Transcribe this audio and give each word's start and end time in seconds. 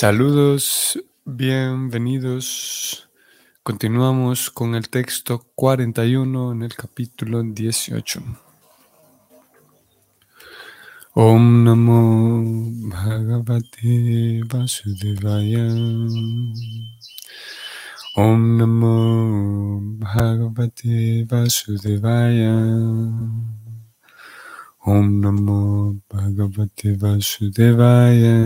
Saludos, 0.00 0.96
bienvenidos. 1.24 3.10
Continuamos 3.64 4.48
con 4.48 4.76
el 4.76 4.88
texto 4.90 5.44
41 5.56 6.52
en 6.52 6.62
el 6.62 6.72
capítulo 6.72 7.42
18. 7.42 8.22
Om 11.14 11.64
Namo 11.64 12.52
Bhagavate 12.94 14.42
Vasudevaya. 14.46 15.66
Om 18.14 18.56
Namo 18.56 19.80
Bhagavate 19.98 21.26
Vasudevaya. 21.28 22.54
Om 24.78 25.20
Namo 25.20 26.00
Bhagavate 26.08 26.92
Vasudevaya. 26.96 28.38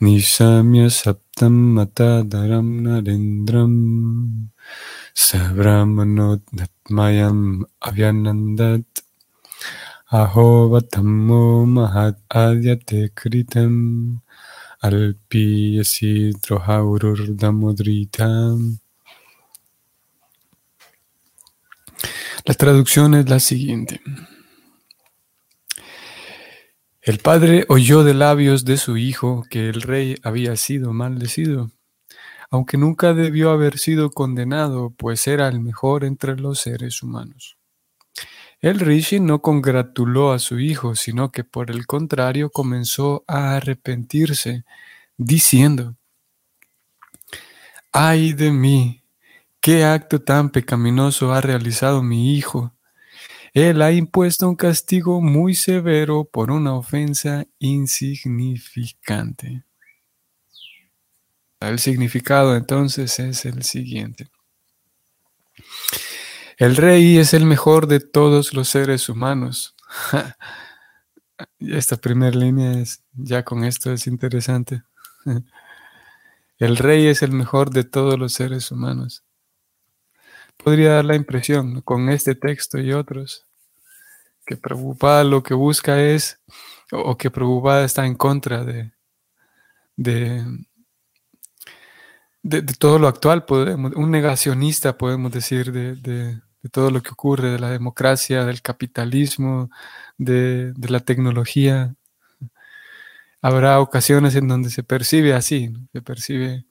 Nishamya 0.00 0.88
Saptam 0.88 1.76
Matadaram 1.76 2.80
Narendram 2.80 4.48
Sabramanodnatmayam 5.14 7.64
Avyanandat 7.82 8.86
Ahovatammo 10.10 11.66
Mahat 11.68 12.16
Adyate 12.30 13.10
Kritam 13.12 14.22
Alpiyasi 14.82 16.32
Damodritam 17.36 18.78
La 22.46 22.54
traducción 22.54 23.14
es 23.16 23.28
la 23.28 23.38
siguiente. 23.38 24.00
El 27.02 27.16
padre 27.16 27.64
oyó 27.68 28.04
de 28.04 28.12
labios 28.12 28.66
de 28.66 28.76
su 28.76 28.98
hijo 28.98 29.46
que 29.48 29.70
el 29.70 29.80
rey 29.80 30.16
había 30.22 30.54
sido 30.56 30.92
maldecido, 30.92 31.70
aunque 32.50 32.76
nunca 32.76 33.14
debió 33.14 33.52
haber 33.52 33.78
sido 33.78 34.10
condenado, 34.10 34.90
pues 34.90 35.26
era 35.26 35.48
el 35.48 35.60
mejor 35.60 36.04
entre 36.04 36.36
los 36.36 36.60
seres 36.60 37.02
humanos. 37.02 37.56
El 38.60 38.80
rishi 38.80 39.18
no 39.18 39.40
congratuló 39.40 40.32
a 40.32 40.38
su 40.38 40.58
hijo, 40.58 40.94
sino 40.94 41.32
que 41.32 41.42
por 41.42 41.70
el 41.70 41.86
contrario 41.86 42.50
comenzó 42.50 43.24
a 43.26 43.56
arrepentirse, 43.56 44.64
diciendo, 45.16 45.96
ay 47.92 48.34
de 48.34 48.50
mí, 48.50 49.04
qué 49.62 49.84
acto 49.84 50.20
tan 50.20 50.50
pecaminoso 50.50 51.32
ha 51.32 51.40
realizado 51.40 52.02
mi 52.02 52.34
hijo 52.36 52.74
él 53.52 53.82
ha 53.82 53.92
impuesto 53.92 54.48
un 54.48 54.56
castigo 54.56 55.20
muy 55.20 55.54
severo 55.54 56.24
por 56.24 56.50
una 56.50 56.74
ofensa 56.74 57.46
insignificante. 57.58 59.64
El 61.60 61.78
significado 61.78 62.56
entonces 62.56 63.18
es 63.18 63.44
el 63.44 63.62
siguiente. 63.62 64.30
El 66.56 66.76
rey 66.76 67.18
es 67.18 67.34
el 67.34 67.44
mejor 67.44 67.86
de 67.86 68.00
todos 68.00 68.54
los 68.54 68.68
seres 68.68 69.08
humanos. 69.08 69.74
Esta 71.58 71.96
primera 71.96 72.36
línea 72.36 72.80
es, 72.80 73.02
ya 73.12 73.44
con 73.44 73.64
esto 73.64 73.92
es 73.92 74.06
interesante. 74.06 74.82
El 76.58 76.76
rey 76.76 77.06
es 77.06 77.22
el 77.22 77.32
mejor 77.32 77.70
de 77.70 77.84
todos 77.84 78.18
los 78.18 78.34
seres 78.34 78.70
humanos 78.70 79.24
podría 80.62 80.94
dar 80.94 81.04
la 81.04 81.16
impresión 81.16 81.80
con 81.82 82.08
este 82.08 82.34
texto 82.34 82.78
y 82.78 82.92
otros 82.92 83.46
que 84.46 84.56
Prabhupada 84.56 85.24
lo 85.24 85.42
que 85.42 85.54
busca 85.54 86.02
es, 86.02 86.40
o 86.90 87.16
que 87.16 87.30
Prabhupada 87.30 87.84
está 87.84 88.04
en 88.06 88.16
contra 88.16 88.64
de, 88.64 88.92
de, 89.96 90.44
de, 92.42 92.62
todo 92.62 92.98
lo 92.98 93.06
actual, 93.06 93.44
podemos, 93.44 93.92
un 93.94 94.10
negacionista 94.10 94.98
podemos 94.98 95.30
decir 95.30 95.72
de, 95.72 95.94
de, 95.96 96.40
todo 96.72 96.90
lo 96.90 97.02
que 97.02 97.10
ocurre, 97.10 97.50
de 97.50 97.58
la 97.60 97.70
democracia, 97.70 98.44
del 98.44 98.60
capitalismo, 98.60 99.70
de, 100.18 100.72
la 100.88 101.00
tecnología. 101.00 101.94
Habrá 103.42 103.80
ocasiones 103.80 104.34
en 104.34 104.48
donde 104.48 104.70
se 104.70 104.82
percibe 104.82 105.34
así, 105.34 105.72
se 105.92 106.02
percibe 106.02 106.66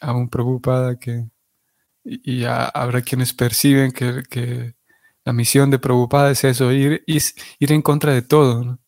a 0.00 0.14
un 0.14 0.28
Prabhupada 0.30 0.98
que 0.98 1.28
y, 2.10 2.44
habrá 2.44 3.02
quienes 3.02 3.32
perciben 3.32 3.92
que, 3.92 4.74
la 5.24 5.32
misión 5.34 5.70
de 5.70 5.78
Prabhupada 5.78 6.30
es 6.30 6.44
eso, 6.44 6.72
ir, 6.72 7.04
ir, 7.06 7.72
en 7.72 7.82
contra 7.82 8.12
de 8.14 8.22
todo, 8.22 8.80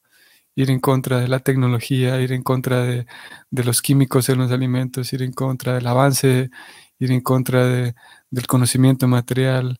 ir 0.56 0.70
en 0.70 0.80
contra 0.80 1.20
de 1.20 1.28
la 1.28 1.40
tecnología, 1.40 2.20
ir 2.20 2.32
en 2.32 2.42
contra 2.42 2.82
de, 2.84 3.06
los 3.50 3.82
químicos 3.82 4.28
en 4.28 4.38
los 4.38 4.50
alimentos, 4.50 5.12
ir 5.12 5.22
en 5.22 5.32
contra 5.32 5.74
del 5.74 5.86
avance, 5.86 6.50
ir 6.98 7.12
en 7.12 7.20
contra 7.20 7.66
del 7.68 8.46
conocimiento 8.48 9.06
material, 9.08 9.78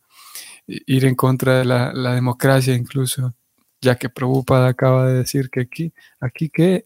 ir 0.67 1.05
en 1.07 1.15
contra 1.15 1.59
de 1.59 1.65
la, 1.65 1.93
la, 1.93 2.15
democracia 2.15 2.75
incluso, 2.75 3.35
ya 3.81 3.97
que 3.97 4.11
Prabhupada 4.11 4.69
acaba 4.69 5.07
de 5.07 5.15
decir 5.15 5.51
que 5.51 5.63
aquí, 5.63 5.93
aquí 6.21 6.51
que 6.51 6.85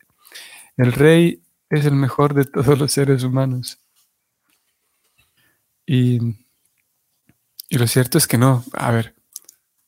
el 0.77 0.93
rey 0.93 1.43
es 1.71 1.85
el 1.87 1.95
mejor 1.97 2.35
de 2.35 2.45
todos 2.45 2.79
los 2.79 2.93
seres 2.93 3.25
humanos. 3.25 3.81
Y, 5.87 6.46
lo 7.71 7.87
cierto 7.87 8.19
es 8.19 8.27
que 8.27 8.39
no. 8.39 8.65
A 8.73 8.91
ver, 8.91 9.15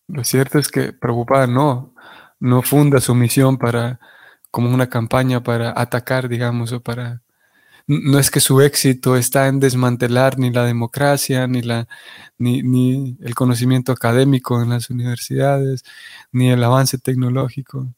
lo 0.09 0.25
cierto 0.25 0.59
es 0.59 0.69
que 0.69 0.93
Prabhupada 0.93 1.47
no, 1.47 1.95
no 2.41 2.63
funda 2.63 3.01
su 3.01 3.15
misión 3.15 3.59
para, 3.59 4.01
como 4.51 4.73
una 4.73 4.89
campaña 4.89 5.43
para 5.43 5.73
atacar, 5.77 6.29
digamos, 6.29 6.73
o 6.73 6.81
para... 6.83 7.23
No 7.87 8.19
es 8.19 8.31
que 8.31 8.41
su 8.41 8.61
éxito 8.61 9.17
está 9.17 9.49
en 9.49 9.61
desmantelar 9.61 10.39
ni 10.39 10.51
la 10.51 10.65
democracia, 10.65 11.47
ni, 11.47 11.63
la, 11.63 11.89
ni, 12.37 12.63
ni 12.63 13.17
el 13.23 13.35
conocimiento 13.35 13.93
académico 13.93 14.61
en 14.63 14.69
las 14.69 14.91
universidades, 14.91 15.85
ni 16.31 16.51
el 16.51 16.63
avance 16.63 16.99
tecnológico. 16.99 17.95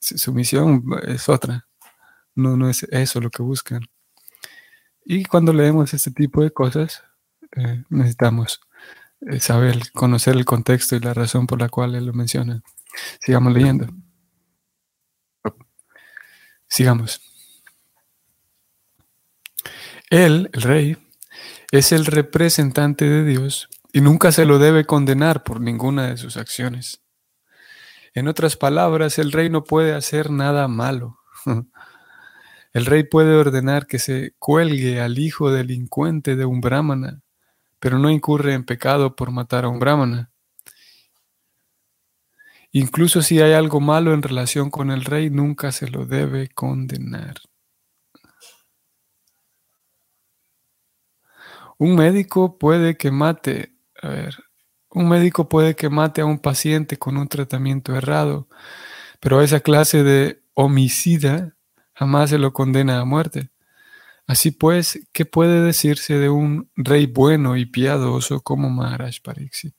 Su 0.00 0.32
misión 0.32 0.84
es 1.06 1.28
otra. 1.28 1.68
No, 2.34 2.56
no 2.56 2.68
es 2.68 2.82
eso 2.84 3.20
lo 3.20 3.30
que 3.30 3.42
buscan. 3.42 3.82
Y 5.04 5.24
cuando 5.24 5.52
leemos 5.52 5.94
este 5.94 6.10
tipo 6.10 6.42
de 6.42 6.50
cosas, 6.50 7.04
eh, 7.56 7.84
necesitamos 7.90 8.60
saber, 9.40 9.90
conocer 9.92 10.36
el 10.36 10.44
contexto 10.44 10.96
y 10.96 11.00
la 11.00 11.14
razón 11.14 11.46
por 11.46 11.60
la 11.60 11.68
cual 11.68 11.94
él 11.94 12.06
lo 12.06 12.12
menciona. 12.12 12.62
Sigamos 13.20 13.52
leyendo. 13.52 13.88
Sigamos. 16.68 17.20
Él, 20.10 20.50
el 20.52 20.62
rey, 20.62 20.96
es 21.70 21.92
el 21.92 22.06
representante 22.06 23.04
de 23.04 23.24
Dios 23.24 23.68
y 23.92 24.00
nunca 24.00 24.32
se 24.32 24.44
lo 24.44 24.58
debe 24.58 24.84
condenar 24.84 25.42
por 25.42 25.60
ninguna 25.60 26.08
de 26.08 26.16
sus 26.16 26.36
acciones. 26.36 27.02
En 28.14 28.28
otras 28.28 28.56
palabras, 28.56 29.18
el 29.18 29.32
rey 29.32 29.50
no 29.50 29.64
puede 29.64 29.94
hacer 29.94 30.30
nada 30.30 30.68
malo. 30.68 31.18
El 32.74 32.84
rey 32.84 33.02
puede 33.02 33.34
ordenar 33.34 33.86
que 33.86 33.98
se 33.98 34.34
cuelgue 34.38 35.00
al 35.00 35.18
hijo 35.18 35.50
delincuente 35.50 36.36
de 36.36 36.44
un 36.44 36.60
brahmana 36.60 37.22
pero 37.80 37.98
no 37.98 38.10
incurre 38.10 38.54
en 38.54 38.64
pecado 38.64 39.16
por 39.16 39.30
matar 39.30 39.64
a 39.64 39.68
un 39.68 39.78
brahmana. 39.78 40.30
Incluso 42.72 43.22
si 43.22 43.40
hay 43.40 43.52
algo 43.52 43.80
malo 43.80 44.12
en 44.12 44.22
relación 44.22 44.70
con 44.70 44.90
el 44.90 45.04
rey, 45.04 45.30
nunca 45.30 45.72
se 45.72 45.88
lo 45.88 46.04
debe 46.04 46.48
condenar. 46.48 47.36
Un 51.78 51.94
médico 51.94 52.58
puede 52.58 52.96
que 52.96 53.10
mate, 53.10 53.72
a 54.02 54.08
ver, 54.08 54.36
un 54.90 55.08
médico 55.08 55.48
puede 55.48 55.76
que 55.76 55.88
mate 55.88 56.20
a 56.20 56.26
un 56.26 56.40
paciente 56.40 56.98
con 56.98 57.16
un 57.16 57.28
tratamiento 57.28 57.94
errado, 57.94 58.48
pero 59.20 59.38
a 59.38 59.44
esa 59.44 59.60
clase 59.60 60.02
de 60.02 60.42
homicida 60.54 61.56
jamás 61.94 62.30
se 62.30 62.38
lo 62.38 62.52
condena 62.52 63.00
a 63.00 63.04
muerte. 63.04 63.50
Así 64.28 64.50
pues, 64.50 65.00
¿qué 65.12 65.24
puede 65.24 65.62
decirse 65.62 66.18
de 66.18 66.28
un 66.28 66.70
rey 66.76 67.06
bueno 67.06 67.56
y 67.56 67.64
piadoso 67.64 68.42
como 68.42 68.68
Maharaj 68.68 69.22
Pariksit? 69.22 69.74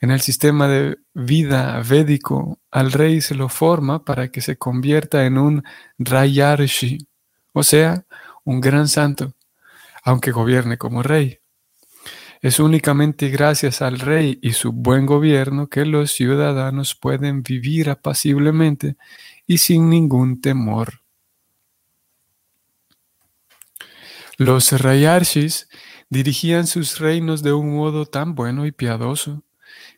En 0.00 0.12
el 0.12 0.20
sistema 0.20 0.68
de 0.68 0.98
vida 1.12 1.82
védico, 1.82 2.60
al 2.70 2.92
rey 2.92 3.20
se 3.20 3.34
lo 3.34 3.48
forma 3.48 4.04
para 4.04 4.30
que 4.30 4.40
se 4.40 4.56
convierta 4.58 5.26
en 5.26 5.38
un 5.38 5.64
Rayarshi, 5.98 7.08
o 7.52 7.64
sea, 7.64 8.04
un 8.44 8.60
gran 8.60 8.86
santo, 8.86 9.34
aunque 10.04 10.30
gobierne 10.30 10.78
como 10.78 11.02
rey. 11.02 11.40
Es 12.42 12.60
únicamente 12.60 13.28
gracias 13.28 13.82
al 13.82 13.98
rey 13.98 14.38
y 14.40 14.52
su 14.52 14.70
buen 14.70 15.04
gobierno 15.04 15.66
que 15.68 15.84
los 15.84 16.12
ciudadanos 16.12 16.94
pueden 16.94 17.42
vivir 17.42 17.90
apaciblemente 17.90 18.94
y 19.48 19.58
sin 19.58 19.90
ningún 19.90 20.40
temor. 20.40 21.00
Los 24.38 24.72
Rayarshis 24.72 25.68
dirigían 26.10 26.66
sus 26.66 26.98
reinos 26.98 27.42
de 27.42 27.52
un 27.52 27.74
modo 27.74 28.04
tan 28.04 28.34
bueno 28.34 28.66
y 28.66 28.72
piadoso 28.72 29.44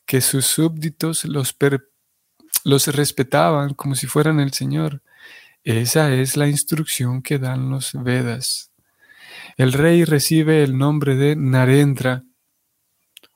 que 0.07 0.21
sus 0.21 0.47
súbditos 0.47 1.25
los, 1.25 1.57
los 2.65 2.87
respetaban 2.89 3.75
como 3.75 3.97
si 3.97 4.07
fueran 4.07 4.39
el 4.39 4.53
Señor. 4.53 5.03
Esa 5.65 6.15
es 6.15 6.37
la 6.37 6.47
instrucción 6.47 7.21
que 7.21 7.39
dan 7.39 7.69
los 7.69 7.93
Vedas. 7.93 8.71
El 9.57 9.73
rey 9.73 10.05
recibe 10.05 10.63
el 10.63 10.79
nombre 10.79 11.17
de 11.17 11.35
Narendra, 11.35 12.23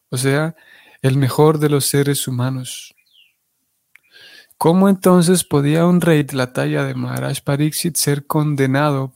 o 0.09 0.17
sea, 0.17 0.55
el 1.03 1.17
mejor 1.17 1.59
de 1.59 1.69
los 1.69 1.87
seres 1.87 2.29
humanos. 2.29 2.95
¿Cómo 4.57 4.89
entonces 4.89 5.43
podía 5.43 5.85
un 5.85 6.01
rey 6.01 6.23
de 6.23 6.37
la 6.37 6.53
talla 6.53 6.85
de 6.85 6.95
Maharaj 6.95 7.41
Pariksit 7.43 7.97
ser 7.97 8.25
condenado 8.25 9.13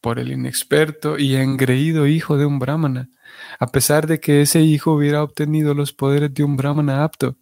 por 0.00 0.18
el 0.18 0.32
inexperto 0.32 1.18
y 1.18 1.36
engreído 1.36 2.06
hijo 2.06 2.36
de 2.36 2.46
un 2.46 2.58
brahmana, 2.58 3.10
a 3.58 3.66
pesar 3.68 4.06
de 4.06 4.20
que 4.20 4.42
ese 4.42 4.60
hijo 4.62 4.92
hubiera 4.92 5.22
obtenido 5.22 5.74
los 5.74 5.92
poderes 5.92 6.32
de 6.34 6.44
un 6.44 6.56
brahmana 6.56 7.04
apto? 7.04 7.36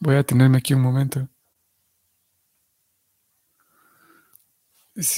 Voy 0.00 0.16
a 0.16 0.24
tenerme 0.24 0.58
aquí 0.58 0.74
un 0.74 0.82
momento. 0.82 1.28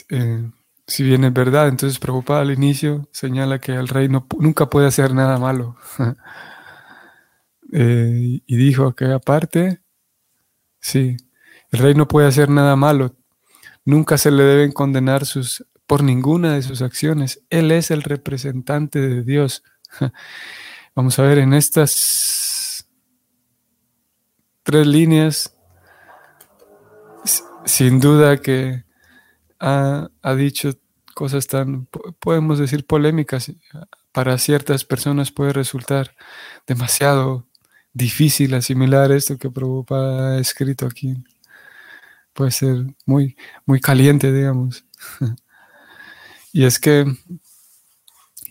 Eh, 0.09 0.51
si 0.87 1.05
bien 1.05 1.25
es 1.25 1.33
verdad, 1.33 1.69
entonces 1.69 1.99
preocupada 1.99 2.41
al 2.41 2.51
inicio 2.51 3.09
señala 3.13 3.61
que 3.61 3.73
el 3.73 3.89
rey 3.89 4.09
nunca 4.09 4.69
puede 4.69 4.89
hacer 4.89 5.15
nada 5.15 5.39
malo. 5.39 5.77
Eh, 7.71 8.41
y 8.47 8.57
dijo 8.57 8.95
que 8.95 9.05
aparte, 9.13 9.83
sí, 10.81 11.19
el 11.71 11.79
rey 11.81 11.95
no 11.95 12.09
puede 12.09 12.27
hacer 12.27 12.49
nada 12.49 12.77
malo. 12.77 13.15
Nunca 13.89 14.19
se 14.19 14.31
le 14.31 14.43
deben 14.43 14.73
condenar 14.73 15.25
sus, 15.25 15.65
por 15.87 16.03
ninguna 16.03 16.53
de 16.53 16.61
sus 16.61 16.83
acciones. 16.83 17.43
Él 17.49 17.71
es 17.71 17.91
el 17.91 18.03
representante 18.03 19.01
de 19.01 19.23
Dios. 19.23 19.63
Vamos 20.95 21.19
a 21.19 21.23
ver 21.23 21.39
en 21.39 21.55
estas 21.55 22.87
tres 24.63 24.87
líneas, 24.87 25.57
sin 27.65 27.99
duda 27.99 28.37
que 28.37 28.85
ha, 29.59 30.11
dicho 30.37 30.75
cosas 31.15 31.47
tan, 31.47 31.87
podemos 32.21 32.59
decir, 32.59 32.85
polémicas. 32.85 33.51
Para 34.13 34.37
ciertas 34.37 34.85
personas 34.85 35.33
puede 35.33 35.55
resultar 35.55 36.15
demasiado 36.67 37.49
difícil 37.95 38.53
asimilar 38.53 39.13
esto 39.13 39.39
que 39.39 39.49
Prabhupada 39.49 40.33
ha 40.33 40.39
escrito 40.41 40.85
aquí. 40.85 41.17
Puede 42.39 42.53
ser 42.53 42.87
muy, 43.05 43.37
muy 43.67 43.81
caliente, 43.81 44.33
digamos. 44.33 44.85
y 46.53 46.65
es 46.65 46.79
que, 46.79 47.05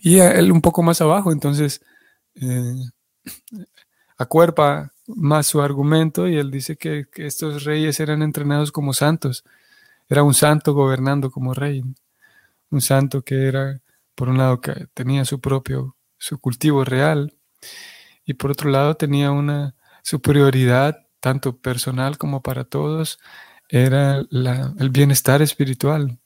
y 0.02 0.18
él 0.18 0.52
un 0.52 0.60
poco 0.60 0.82
más 0.82 1.00
abajo, 1.00 1.32
entonces, 1.32 1.80
eh, 2.34 2.74
acuerpa 4.18 4.92
más 5.06 5.46
su 5.46 5.62
argumento 5.62 6.28
y 6.28 6.36
él 6.36 6.50
dice 6.50 6.76
que, 6.76 7.06
que 7.10 7.26
estos 7.26 7.64
reyes 7.64 7.98
eran 7.98 8.20
entrenados 8.20 8.72
como 8.72 8.92
santos 8.92 9.42
era 10.08 10.22
un 10.22 10.34
santo 10.34 10.74
gobernando 10.74 11.30
como 11.30 11.54
rey, 11.54 11.82
un 12.70 12.80
santo 12.80 13.22
que 13.22 13.46
era, 13.46 13.80
por 14.14 14.28
un 14.28 14.38
lado, 14.38 14.60
que 14.60 14.86
tenía 14.94 15.24
su 15.24 15.40
propio, 15.40 15.96
su 16.16 16.38
cultivo 16.38 16.84
real, 16.84 17.34
y 18.24 18.34
por 18.34 18.50
otro 18.50 18.70
lado 18.70 18.96
tenía 18.96 19.30
una 19.30 19.74
superioridad, 20.02 21.06
tanto 21.20 21.58
personal 21.58 22.16
como 22.18 22.42
para 22.42 22.64
todos, 22.64 23.18
era 23.68 24.18
el 24.30 24.90
bienestar 24.90 25.42
espiritual. 25.42 26.18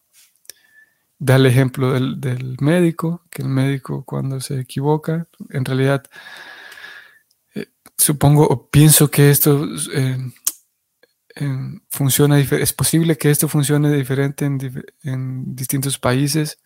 Da 1.19 1.37
el 1.37 1.47
ejemplo 1.47 1.93
del, 1.93 2.57
médico, 2.61 3.23
que 3.31 3.43
el 3.43 3.49
médico 3.49 4.05
cuando 4.05 4.41
se 4.41 4.61
equivoca, 4.61 5.29
en 5.51 5.65
realidad, 5.65 6.05
eh, 7.55 7.69
supongo 7.97 8.45
o 8.47 8.69
pienso 8.69 9.11
que 9.11 9.31
esto 9.31 9.65
eh, 9.95 10.19
funciona 11.91 12.39
es 12.39 12.73
posible 12.73 13.17
que 13.17 13.31
esto 13.31 13.49
funcione 13.49 13.91
diferente 13.93 14.45
en, 14.45 15.55
distintos 15.55 15.99
países. 15.99 16.59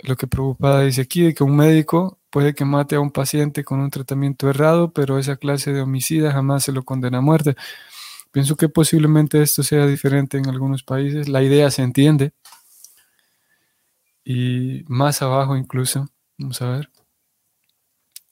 Lo 0.00 0.16
que 0.16 0.28
preocupada 0.28 0.82
dice 0.82 1.02
aquí, 1.02 1.22
de 1.22 1.34
que 1.34 1.42
un 1.42 1.56
médico 1.56 2.20
puede 2.30 2.54
que 2.54 2.64
mate 2.64 2.96
a 2.96 3.00
un 3.00 3.10
paciente 3.10 3.64
con 3.64 3.80
un 3.80 3.90
tratamiento 3.90 4.48
errado, 4.48 4.92
pero 4.92 5.18
esa 5.18 5.36
clase 5.36 5.72
de 5.72 5.80
homicida 5.80 6.32
jamás 6.32 6.64
se 6.64 6.72
lo 6.72 6.84
condena 6.84 7.18
a 7.18 7.20
muerte. 7.20 7.56
Pienso 8.30 8.56
que 8.56 8.68
posiblemente 8.68 9.42
esto 9.42 9.62
sea 9.62 9.86
diferente 9.86 10.38
en 10.38 10.48
algunos 10.48 10.82
países. 10.82 11.28
La 11.28 11.42
idea 11.42 11.70
se 11.70 11.82
entiende. 11.82 12.32
Y 14.24 14.84
más 14.88 15.22
abajo 15.22 15.56
incluso, 15.56 16.08
vamos 16.36 16.60
a 16.60 16.70
ver. 16.70 16.90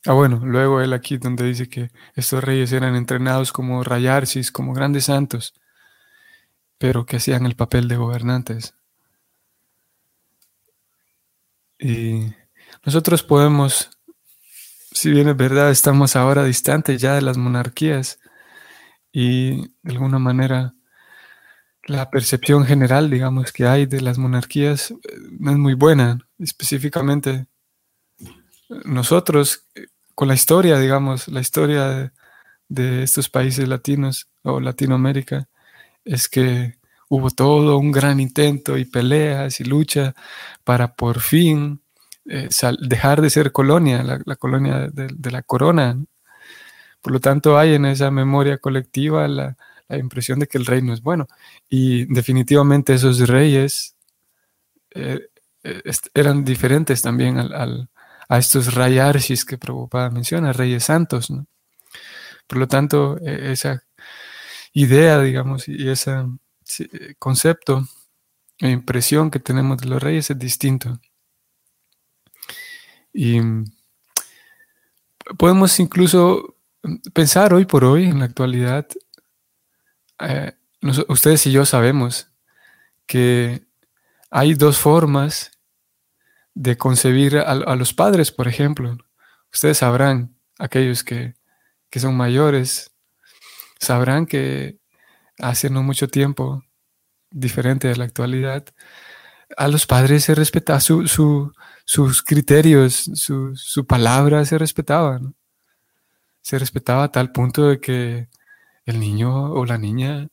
Ah, 0.04 0.12
bueno, 0.12 0.40
luego 0.44 0.80
él 0.80 0.92
aquí 0.92 1.16
donde 1.16 1.44
dice 1.44 1.68
que 1.68 1.90
estos 2.14 2.44
reyes 2.44 2.70
eran 2.72 2.94
entrenados 2.94 3.52
como 3.52 3.82
rayarsis, 3.82 4.52
como 4.52 4.72
grandes 4.72 5.06
santos, 5.06 5.54
pero 6.78 7.06
que 7.06 7.16
hacían 7.16 7.46
el 7.46 7.56
papel 7.56 7.88
de 7.88 7.96
gobernantes. 7.96 8.74
Y 11.78 12.32
nosotros 12.84 13.22
podemos, 13.22 13.90
si 14.92 15.10
bien 15.10 15.28
es 15.28 15.36
verdad, 15.36 15.70
estamos 15.70 16.14
ahora 16.14 16.44
distantes 16.44 17.00
ya 17.00 17.14
de 17.14 17.22
las 17.22 17.36
monarquías 17.36 18.20
y 19.18 19.62
de 19.82 19.92
alguna 19.92 20.18
manera 20.18 20.74
la 21.84 22.10
percepción 22.10 22.66
general, 22.66 23.08
digamos, 23.08 23.50
que 23.50 23.66
hay 23.66 23.86
de 23.86 24.02
las 24.02 24.18
monarquías 24.18 24.90
eh, 24.90 24.96
no 25.40 25.52
es 25.52 25.56
muy 25.56 25.72
buena, 25.72 26.18
específicamente 26.38 27.46
nosotros 28.84 29.66
con 30.14 30.28
la 30.28 30.34
historia, 30.34 30.78
digamos, 30.78 31.28
la 31.28 31.40
historia 31.40 32.12
de, 32.68 33.02
estos 33.04 33.30
países 33.30 33.66
latinos 33.66 34.28
o 34.42 34.60
Latinoamérica, 34.60 35.48
es 36.04 36.28
que 36.28 36.74
hubo 37.08 37.30
todo 37.30 37.78
un 37.78 37.92
gran 37.92 38.20
intento 38.20 38.76
y 38.76 38.84
peleas 38.84 39.60
y 39.60 39.64
lucha 39.64 40.14
para 40.62 40.94
por 40.94 41.20
fin 41.20 41.80
eh, 42.26 42.50
dejar 42.80 43.22
de 43.22 43.30
ser 43.30 43.50
colonia, 43.50 44.02
la, 44.02 44.36
colonia 44.36 44.90
de, 44.92 45.30
la 45.30 45.40
corona. 45.40 45.96
Por 47.06 47.12
lo 47.12 47.20
tanto, 47.20 47.56
hay 47.56 47.74
en 47.74 47.84
esa 47.84 48.10
memoria 48.10 48.58
colectiva 48.58 49.28
la, 49.28 49.56
impresión 49.90 50.40
de 50.40 50.48
que 50.48 50.58
el 50.58 50.66
reino 50.66 50.92
es 50.92 51.02
bueno. 51.02 51.28
Y 51.68 52.12
definitivamente 52.12 52.94
esos 52.94 53.28
reyes 53.28 53.94
eh, 54.90 55.28
eh, 55.62 55.82
eran 56.14 56.44
diferentes 56.44 57.02
también 57.02 57.38
al, 57.38 57.88
a 58.28 58.38
estos 58.38 58.74
rayarshis 58.74 59.44
que 59.44 59.56
Prabhupada 59.56 60.10
menciona, 60.10 60.52
reyes 60.52 60.82
santos. 60.82 61.28
Por 62.48 62.58
lo 62.58 62.66
tanto, 62.66 63.18
e, 63.24 63.52
esa 63.52 63.84
idea, 64.72 65.20
digamos, 65.20 65.68
y 65.68 65.88
ese 65.88 66.24
concepto 67.20 67.86
e 68.58 68.70
impresión 68.70 69.30
que 69.30 69.38
tenemos 69.38 69.78
de 69.78 69.86
los 69.86 70.02
reyes 70.02 70.28
es 70.30 70.38
distinto. 70.40 71.00
Y 73.12 73.40
podemos 75.38 75.78
incluso 75.78 76.55
pensar 77.12 77.54
hoy 77.54 77.64
por 77.64 77.84
hoy, 77.84 78.04
en 78.04 78.18
la 78.18 78.26
actualidad, 78.26 78.86
eh, 80.20 80.52
ustedes 81.08 81.46
y 81.46 81.52
yo 81.52 81.66
sabemos 81.66 82.30
que 83.06 83.64
hay 84.30 84.54
dos 84.54 84.78
formas 84.78 85.52
de 86.54 86.76
concebir 86.76 87.38
a, 87.38 87.76
los 87.76 87.92
padres, 87.92 88.32
por 88.32 88.48
ejemplo. 88.48 88.96
Ustedes 89.52 89.78
sabrán, 89.78 90.34
aquellos 90.58 91.04
que, 91.04 91.34
son 91.94 92.16
mayores, 92.16 92.92
sabrán 93.78 94.26
que 94.26 94.78
hace 95.38 95.70
no 95.70 95.82
mucho 95.82 96.08
tiempo, 96.08 96.62
diferente 97.30 97.88
de 97.88 97.96
la 97.96 98.04
actualidad, 98.04 98.64
a 99.56 99.68
los 99.68 99.86
padres 99.86 100.24
se 100.24 100.34
respetaba 100.34 100.80
su, 100.80 101.06
sus 101.84 102.22
criterios, 102.22 103.10
su, 103.14 103.86
palabra 103.86 104.44
se 104.44 104.58
respetaba. 104.58 105.20
Se 106.46 106.60
respetaba 106.60 107.02
a 107.02 107.10
tal 107.10 107.32
punto 107.32 107.66
de 107.66 107.80
que 107.80 108.28
el 108.84 109.00
niño 109.00 109.52
o 109.52 109.66
la 109.66 109.78
niña 109.78 110.28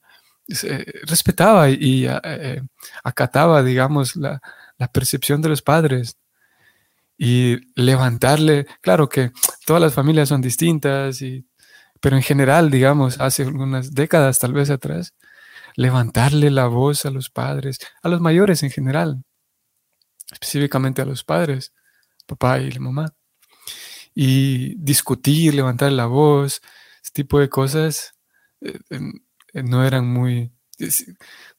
respetaba 1.08 1.72
y, 1.72 2.06
eh, 2.06 2.22
eh, 2.24 2.62
acataba, 3.04 3.64
digamos, 3.64 4.16
la, 4.16 4.40
la 4.78 4.88
percepción 4.90 5.42
de 5.42 5.50
los 5.50 5.64
padres. 5.64 6.20
Y 7.18 7.58
levantarle, 7.74 8.68
claro 8.82 9.10
que 9.10 9.32
todas 9.66 9.82
las 9.82 9.96
familias 9.96 10.30
son 10.30 10.40
distintas, 10.42 11.20
y, 11.24 11.48
pero 12.00 12.16
en 12.16 12.22
general, 12.22 12.70
digamos, 12.70 13.20
hace 13.20 13.48
unas 13.48 13.96
décadas 13.96 14.38
tal 14.38 14.54
vez 14.54 14.70
atrás, 14.70 15.16
levantarle 15.76 16.52
la 16.52 16.68
voz 16.68 17.08
a 17.08 17.10
los 17.10 17.32
padres, 17.32 17.80
a 18.04 18.10
los 18.10 18.22
mayores 18.22 18.62
en 18.62 18.70
general, 18.70 19.24
específicamente 20.32 21.02
a 21.02 21.06
los 21.06 21.24
padres, 21.24 21.74
papá 22.28 22.60
y 22.60 22.70
la 22.70 22.80
mamá, 22.82 23.16
y 24.16 24.76
discutir, 24.76 25.54
levantar 25.56 25.92
la 25.92 26.06
voz, 26.06 26.62
ese 27.04 27.12
tipo 27.14 27.40
de 27.40 27.50
cosas 27.50 28.14
eh, 28.62 28.80
no 29.64 29.86
eran 29.86 30.08
muy 30.08 30.52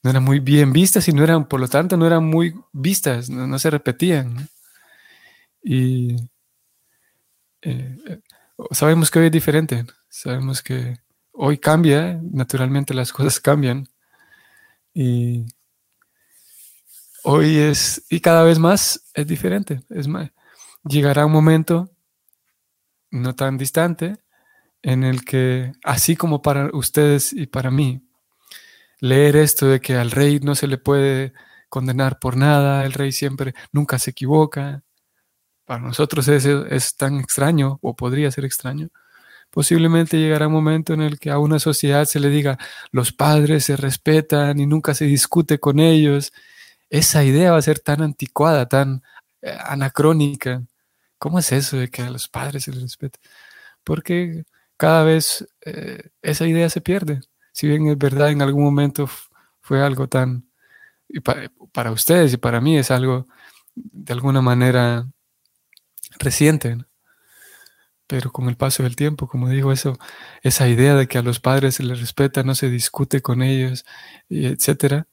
no 0.03 0.11
eran 0.11 0.25
muy 0.25 0.41
bien 0.41 0.73
vistas 0.73 1.09
y 1.09 1.13
no 1.13 1.23
eran, 1.25 1.47
por 1.49 1.61
lo 1.61 1.69
tanto, 1.69 1.97
no 1.97 2.07
eran 2.07 2.25
muy 2.25 2.55
vistas, 2.73 3.31
no, 3.31 3.59
se 3.59 3.71
repetían. 3.71 4.49
Y 5.63 6.17
eh, 7.63 7.97
eh, 8.07 8.21
sabemos 8.73 9.11
que 9.11 9.19
hoy 9.21 9.27
es 9.27 9.33
diferente, 9.33 9.87
sabemos 10.09 10.63
que 10.63 10.99
hoy 11.33 11.59
cambia, 11.59 12.21
naturalmente 12.23 12.95
las 12.95 13.13
cosas 13.13 13.41
cambian, 13.41 13.89
Y 14.95 15.47
hoy 17.25 17.57
es, 17.59 18.05
y 18.11 18.21
cada 18.21 18.45
vez 18.45 18.59
más 18.59 19.01
es 19.15 19.27
diferente. 19.27 19.83
Es 19.91 20.07
más, 20.09 20.31
llegará 20.85 21.27
un 21.27 21.33
momento 21.33 21.91
no 23.15 23.35
tan 23.35 23.59
distante 23.59 24.17
en 24.83 25.05
el 25.05 25.25
que, 25.25 25.73
así 25.85 26.17
como 26.17 26.43
para 26.43 26.71
ustedes 26.75 27.33
y 27.33 27.47
para 27.47 27.71
mí, 27.71 28.03
leer 29.01 29.37
esto 29.37 29.67
de 29.69 29.81
que 29.81 29.97
al 29.97 30.11
rey 30.11 30.41
no 30.41 30.55
se 30.55 30.67
le 30.67 30.79
puede 30.79 31.33
condenar 31.69 32.19
por 32.19 32.37
nada, 32.37 32.85
el 32.85 32.93
rey 32.93 33.13
siempre, 33.13 33.55
nunca 33.73 33.99
se 33.99 34.11
equivoca, 34.11 34.83
para 35.65 35.81
nosotros 35.81 36.29
es, 36.29 36.45
es 36.47 36.97
tan 36.97 37.19
extraño 37.21 37.79
o 37.83 37.97
podría 37.97 38.31
ser 38.31 38.45
extraño. 38.45 38.91
Posiblemente 39.51 40.19
llegará 40.19 40.49
un 40.49 40.53
momento 40.53 40.95
en 40.95 41.03
el 41.03 41.19
que 41.19 41.31
a 41.31 41.39
una 41.39 41.59
sociedad 41.59 42.07
se 42.07 42.21
le 42.21 42.29
diga, 42.29 42.59
los 42.91 43.13
padres 43.13 43.65
se 43.65 43.77
respetan 43.77 44.59
y 44.61 44.67
nunca 44.67 44.95
se 44.95 45.07
discute 45.07 45.59
con 45.61 45.81
ellos. 45.81 46.33
Esa 46.91 47.25
idea 47.25 47.53
va 47.53 47.59
a 47.59 47.63
ser 47.63 47.79
tan 47.81 48.03
anticuada, 48.03 48.69
tan 48.69 49.03
eh, 49.43 49.57
anacrónica. 49.65 50.63
¿Cómo 51.25 51.39
es 51.39 51.53
eso 51.53 51.79
de 51.79 51.89
que 51.89 52.03
a 52.03 52.11
los 52.11 52.29
padres 52.29 52.65
se 52.65 52.71
les 52.71 52.83
respeta? 52.83 53.19
Porque 53.83 54.45
cada 54.77 55.05
vez 55.05 55.49
eh, 55.65 56.11
esa 56.21 56.47
idea 56.47 56.69
se 56.69 56.83
pierde. 56.83 57.23
Si 57.51 57.67
bien 57.67 57.87
es 57.89 57.97
verdad, 57.97 58.29
en 58.29 58.43
algún 58.43 58.63
momento 58.63 59.09
fue 59.63 59.83
algo 59.83 60.07
tan, 60.07 60.51
para, 61.73 61.93
ustedes 61.93 62.35
y 62.35 62.37
para 62.37 62.61
mí 62.61 62.77
es 62.77 62.91
algo 62.91 63.27
de 63.75 64.13
alguna 64.13 64.43
manera 64.43 65.09
reciente. 66.19 66.77
Pero 68.07 68.31
con 68.31 68.51
el 68.51 68.59
paso 68.59 68.83
del 68.83 68.95
tiempo, 68.95 69.27
como 69.27 69.49
digo, 69.49 69.73
eso, 69.73 69.99
esa 70.43 70.69
idea 70.69 70.95
de 70.95 71.09
que 71.09 71.17
a 71.17 71.23
los 71.23 71.41
padres 71.41 71.77
se 71.77 71.85
les 71.85 72.01
respeta, 72.01 72.43
no 72.43 72.55
se 72.55 72.69
discute 72.69 73.23
con 73.23 73.41
ellos, 73.43 73.87
y 74.29 74.45
etcétera, 74.45 75.09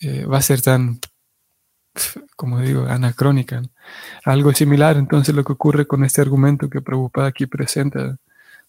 eh, 0.00 0.26
va 0.26 0.36
a 0.36 0.42
ser 0.42 0.60
tan, 0.60 1.00
como 2.40 2.58
digo, 2.58 2.86
anacrónica. 2.86 3.60
Algo 4.24 4.54
similar, 4.54 4.96
entonces, 4.96 5.34
lo 5.34 5.44
que 5.44 5.52
ocurre 5.52 5.86
con 5.86 6.04
este 6.04 6.22
argumento 6.22 6.70
que 6.70 6.80
Prabhupada 6.80 7.28
aquí 7.28 7.44
presenta 7.44 8.16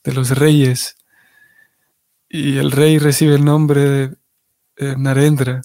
de 0.03 0.13
los 0.13 0.37
reyes. 0.37 0.97
Y 2.27 2.57
el 2.57 2.69
rey 2.69 2.99
recibe 2.99 3.35
el 3.35 3.45
nombre 3.45 3.81
de 4.75 4.97
Narendra, 4.97 5.61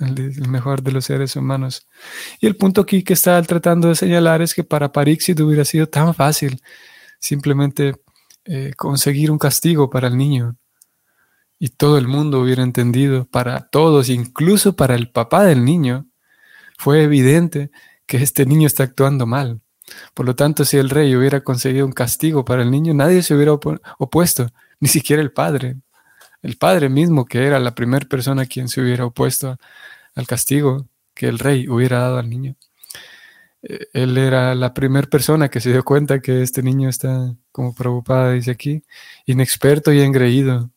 el, 0.00 0.48
mejor 0.48 0.82
de 0.82 0.92
los 0.92 1.04
seres 1.04 1.36
humanos. 1.36 1.86
Y 2.40 2.46
el 2.46 2.56
punto 2.56 2.80
aquí 2.80 3.04
que 3.04 3.12
está 3.12 3.42
tratando 3.42 3.88
de 3.88 3.96
señalar 3.96 4.40
es 4.40 4.54
que 4.54 4.64
para 4.64 4.90
Parixit 4.90 5.38
hubiera 5.40 5.66
sido 5.66 5.86
tan 5.86 6.14
fácil 6.14 6.58
simplemente 7.18 7.96
eh, 8.46 8.72
conseguir 8.78 9.30
un 9.30 9.36
castigo 9.38 9.90
para 9.90 10.08
el 10.08 10.16
niño. 10.16 10.56
Y 11.58 11.68
todo 11.68 11.98
el 11.98 12.08
mundo 12.08 12.40
hubiera 12.40 12.62
entendido, 12.62 13.26
para 13.26 13.68
todos, 13.68 14.08
incluso 14.08 14.74
para 14.74 14.94
el 14.94 15.10
papá 15.10 15.44
del 15.44 15.66
niño, 15.66 16.06
fue 16.82 17.04
evidente 17.04 17.70
que 18.06 18.16
este 18.16 18.44
niño 18.44 18.66
está 18.66 18.82
actuando 18.82 19.24
mal. 19.24 19.60
Por 20.14 20.26
lo 20.26 20.34
tanto, 20.34 20.64
si 20.64 20.78
el 20.78 20.90
rey 20.90 21.14
hubiera 21.14 21.42
conseguido 21.42 21.86
un 21.86 21.92
castigo 21.92 22.44
para 22.44 22.62
el 22.62 22.72
niño, 22.72 22.92
nadie 22.92 23.22
se 23.22 23.36
hubiera 23.36 23.52
opuesto, 23.52 24.50
ni 24.80 24.88
siquiera 24.88 25.22
el 25.22 25.30
padre. 25.30 25.76
El 26.42 26.56
padre 26.56 26.88
mismo, 26.88 27.24
que 27.24 27.46
era 27.46 27.60
la 27.60 27.76
primera 27.76 28.04
persona 28.08 28.42
a 28.42 28.46
quien 28.46 28.68
se 28.68 28.80
hubiera 28.80 29.06
opuesto 29.06 29.58
al 30.16 30.26
castigo 30.26 30.88
que 31.14 31.28
el 31.28 31.38
rey 31.38 31.68
hubiera 31.68 32.00
dado 32.00 32.18
al 32.18 32.28
niño. 32.28 32.56
Eh, 33.62 33.86
él 33.92 34.18
era 34.18 34.56
la 34.56 34.74
primera 34.74 35.06
persona 35.08 35.48
que 35.48 35.60
se 35.60 35.70
dio 35.70 35.84
cuenta 35.84 36.20
que 36.20 36.42
este 36.42 36.64
niño 36.64 36.88
está, 36.88 37.36
como 37.52 37.76
preocupada, 37.76 38.32
dice 38.32 38.50
aquí, 38.50 38.82
inexperto 39.26 39.92
y 39.92 40.00
engreído. 40.00 40.72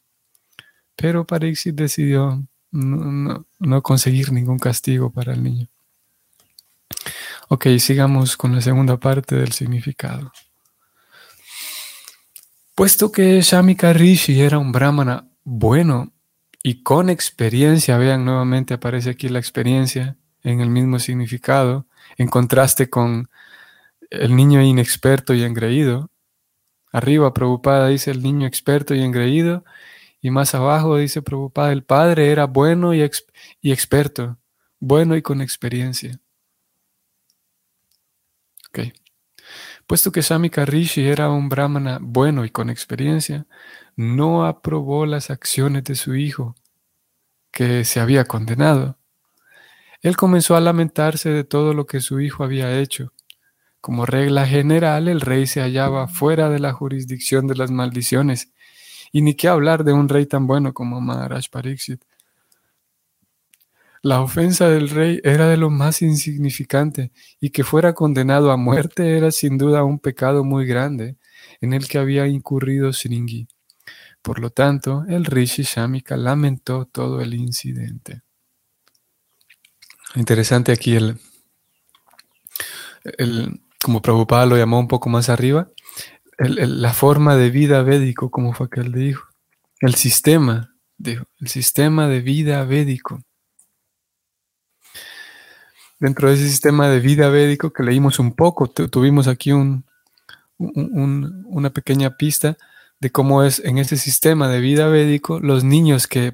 Pero 0.96 1.26
Parixit 1.26 1.76
decidió 1.76 2.46
no 2.72 3.82
conseguir 3.82 4.32
ningún 4.32 4.60
castigo 4.60 5.12
para 5.12 5.34
el 5.34 5.42
niño. 5.44 5.68
Ok, 7.48 7.68
sigamos 7.77 8.38
con 8.38 8.56
la 8.56 8.62
segunda 8.62 8.98
parte 8.98 9.36
del 9.36 9.51
significado. 9.51 10.32
Puesto 12.74 13.12
que 13.12 13.39
Shamika 13.42 13.94
Rishi 13.94 14.42
era 14.42 14.58
un 14.58 14.72
brahmana 14.72 15.30
bueno 15.44 16.12
y 16.63 16.82
con 16.82 17.10
experiencia, 17.10 17.98
vean 17.98 18.25
nuevamente 18.25 18.74
aparece 18.74 19.12
aquí 19.12 19.30
la 19.30 19.39
experiencia 19.39 20.18
en 20.44 20.60
el 20.60 20.70
mismo 20.70 20.98
significado, 20.98 21.88
en 22.18 22.27
contraste 22.27 22.89
con 22.89 23.30
el 24.10 24.36
niño 24.36 24.62
inexperto 24.62 25.34
y 25.36 25.44
engreído. 25.44 26.10
Arriba, 26.92 27.34
Prabhupada 27.34 27.88
dice 27.89 28.12
el 28.12 28.24
niño 28.24 28.48
experto 28.48 28.96
y 28.96 29.01
engreído, 29.01 29.63
y 30.20 30.32
más 30.32 30.56
abajo 30.56 30.98
dice 30.98 31.22
Prabhupada, 31.22 31.72
el 31.72 31.84
padre 31.84 32.32
era 32.32 32.46
bueno 32.46 32.94
y 32.96 33.04
experto, 33.62 34.39
bueno 34.80 35.15
y 35.15 35.22
con 35.22 35.42
experiencia. 35.42 36.20
Puesto 39.88 40.12
que 40.12 40.24
Samika 40.24 40.65
Rishi 40.65 41.08
era 41.08 41.29
un 41.29 41.50
brahmana 41.50 42.00
bueno 42.01 42.46
y 42.46 42.50
con 42.50 42.70
experiencia, 42.70 43.46
no 43.96 44.46
aprobó 44.46 45.05
las 45.05 45.29
acciones 45.29 45.84
de 45.84 45.96
su 45.96 46.15
hijo, 46.15 46.55
que 47.51 47.86
se 47.86 48.00
había 48.00 48.25
condenado. 48.25 48.98
Él 50.01 50.17
comenzó 50.17 50.55
a 50.55 50.62
lamentarse 50.62 51.29
de 51.29 51.44
todo 51.44 51.74
lo 51.74 51.86
que 51.86 52.01
su 52.01 52.20
hijo 52.20 52.44
había 52.44 52.79
hecho. 52.79 53.13
Como 53.79 54.05
regla 54.05 54.48
general, 54.48 55.08
el 55.08 55.22
rey 55.22 55.46
se 55.48 55.62
hallaba 55.62 56.08
fuera 56.08 56.50
de 56.50 56.60
la 56.60 56.74
jurisdicción 56.74 57.48
de 57.48 57.55
las 57.55 57.72
maldiciones, 57.72 58.51
y 59.12 59.22
ni 59.22 59.36
qué 59.36 59.48
hablar 59.48 59.84
de 59.84 59.94
un 59.94 60.10
rey 60.10 60.25
tan 60.25 60.48
bueno 60.48 60.74
como 60.74 61.00
Maharaj 61.00 61.50
Pariksit. 61.50 62.03
La 64.06 64.22
ofensa 64.22 64.70
del 64.70 64.92
rey 64.92 65.20
era 65.24 65.48
de 65.48 65.58
lo 65.58 65.72
más 65.72 66.04
insignificante 66.04 67.12
y 67.40 67.50
que 67.50 67.64
fuera 67.64 67.96
condenado 67.96 68.52
a 68.52 68.56
muerte 68.56 69.18
era 69.18 69.32
sin 69.32 69.58
duda 69.58 69.84
un 69.84 69.98
pecado 69.98 70.44
muy 70.44 70.68
grande 70.68 71.18
en 71.60 71.74
el 71.74 71.88
que 71.88 71.98
había 71.98 72.28
incurrido 72.28 72.94
Sringi. 72.94 73.48
Por 74.22 74.38
lo 74.38 74.52
tanto, 74.52 75.06
el 75.10 75.26
Rishi 75.26 75.64
Shamika 75.64 76.18
lamentó 76.18 76.86
todo 76.86 77.20
el 77.20 77.34
incidente. 77.34 78.22
Interesante 80.14 80.72
aquí 80.72 80.96
el, 80.96 81.18
el 83.18 83.60
como 83.84 84.04
Prabhupada 84.04 84.46
lo 84.46 84.56
llamó 84.56 84.78
un 84.78 84.88
poco 84.88 85.10
más 85.10 85.30
arriba, 85.30 85.72
la 86.38 86.94
forma 86.94 87.36
de 87.38 87.50
vida 87.50 87.82
védico, 87.82 88.30
como 88.30 88.54
fue 88.54 88.70
que 88.70 88.82
dijo. 88.82 89.30
El 89.80 89.96
sistema, 89.96 90.76
dijo, 90.96 91.26
el 91.40 91.48
sistema 91.48 92.08
de 92.08 92.22
vida 92.22 92.64
védico 92.66 93.24
dentro 96.00 96.30
de 96.30 96.36
ese 96.36 96.48
sistema 96.50 96.90
de 96.90 97.00
vida 97.00 97.30
védico 97.30 97.72
que 97.72 97.84
leímos 97.84 98.20
un 98.20 98.34
poco, 98.34 98.68
tuvimos 98.68 99.28
aquí 99.28 99.52
un, 99.52 99.86
una 100.58 101.70
pequeña 101.72 102.18
pista 102.18 102.58
de 103.00 103.12
cómo 103.12 103.44
es 103.44 103.60
en 103.60 103.78
ese 103.78 103.98
sistema 103.98 104.48
de 104.48 104.60
vida 104.60 104.88
védico 104.88 105.40
los 105.40 105.64
niños 105.64 106.08
que, 106.08 106.34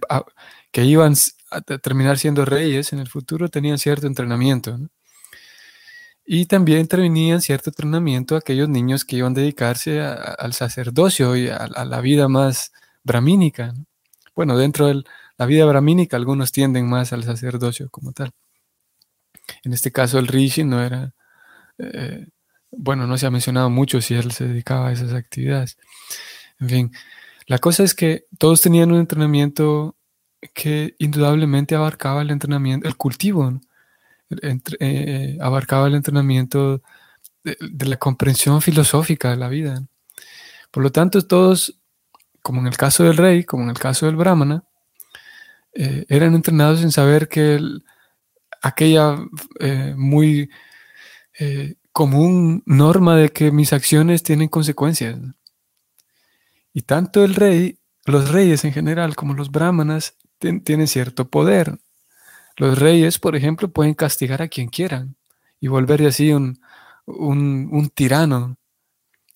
iban 0.73 1.13
a 1.49 1.61
terminar 1.61 2.17
siendo 2.17 2.45
reyes 2.45 2.93
en 2.93 2.99
el 2.99 3.09
futuro 3.09 3.49
tenían 3.49 3.77
cierto 3.77 4.07
entrenamiento. 4.07 4.79
Y 6.25 6.45
también 6.45 6.87
tenían 6.87 7.41
cierto 7.41 7.71
entrenamiento 7.71 8.35
aquellos 8.35 8.69
niños 8.69 9.03
que 9.03 9.17
iban 9.17 9.33
a 9.33 9.41
dedicarse 9.41 9.99
al 10.01 10.53
sacerdocio 10.53 11.35
y 11.35 11.49
a, 11.49 11.67
la 11.67 11.99
vida 11.99 12.27
más 12.29 12.71
brahmínica. 13.03 13.73
Bueno, 14.35 14.57
dentro 14.57 14.87
de 14.87 15.03
la 15.37 15.45
vida 15.45 15.65
brahmínica 15.65 16.15
algunos 16.15 16.51
tienden 16.51 16.87
más 16.87 17.11
al 17.11 17.23
sacerdocio 17.23 17.89
como 17.89 18.13
tal. 18.13 18.31
En 19.63 19.73
este 19.73 19.91
caso 19.91 20.19
el 20.19 20.27
Rishi 20.27 20.63
no 20.63 20.83
era, 20.83 21.13
eh, 21.77 22.27
bueno, 22.71 23.07
no 23.07 23.17
se 23.17 23.25
ha 23.25 23.31
mencionado 23.31 23.69
mucho 23.69 24.01
si 24.01 24.15
él 24.15 24.31
se 24.31 24.47
dedicaba 24.47 24.89
a 24.89 24.91
esas 24.93 25.13
actividades. 25.13 25.77
En 26.59 26.69
fin, 26.69 26.91
la 27.47 27.59
cosa 27.59 27.83
es 27.83 27.93
que 27.93 28.25
todos 28.37 28.61
tenían 28.61 28.91
un 28.91 28.99
entrenamiento 28.99 29.95
que 30.53 30.95
indudablemente 30.99 31.75
abarcaba 31.75 32.21
el 32.21 32.31
entrenamiento, 32.31 32.87
el 32.87 32.97
cultivo, 32.97 33.61
eh, 34.79 35.37
abarcaba 35.41 35.87
el 35.87 35.95
entrenamiento 35.95 36.81
de, 37.43 37.85
la 37.85 37.97
comprensión 37.97 38.61
filosófica 38.61 39.31
de 39.31 39.37
la 39.37 39.49
vida. 39.49 39.83
Por 40.71 40.83
lo 40.83 40.91
tanto, 40.91 41.21
todos, 41.21 41.77
como 42.41 42.61
en 42.61 42.67
el 42.67 42.77
caso 42.77 43.03
del 43.03 43.17
rey, 43.17 43.43
como 43.43 43.63
en 43.63 43.69
el 43.69 43.79
caso 43.79 44.05
del 44.05 44.15
brahmana, 44.15 44.63
eh, 45.73 46.05
eran 46.09 46.35
entrenados 46.35 46.81
en 46.83 46.91
saber 46.91 47.27
que 47.27 47.55
el, 47.55 47.83
aquella 48.61 49.17
eh, 49.59 49.93
muy 49.97 50.49
eh, 51.39 51.75
común 51.91 52.63
norma 52.65 53.15
de 53.17 53.29
que 53.29 53.51
mis 53.51 53.73
acciones 53.73 54.23
tienen 54.23 54.49
consecuencias. 54.49 55.17
Y 56.73 56.81
tanto 56.83 57.23
el 57.23 57.35
rey, 57.35 57.79
los 58.05 58.29
reyes 58.31 58.63
en 58.65 58.73
general, 58.73 59.15
como 59.15 59.33
los 59.33 59.51
brahmanas, 59.51 60.15
tienen 60.39 60.87
cierto 60.87 61.29
poder. 61.29 61.79
Los 62.57 62.79
reyes, 62.79 63.19
por 63.19 63.35
ejemplo, 63.35 63.71
pueden 63.71 63.93
castigar 63.95 64.41
a 64.41 64.49
quien 64.49 64.69
quieran 64.69 65.15
y 65.61 65.67
volver 65.69 66.05
así 66.07 66.33
un, 66.33 66.61
un, 67.05 67.69
un 67.71 67.89
tirano, 67.89 68.57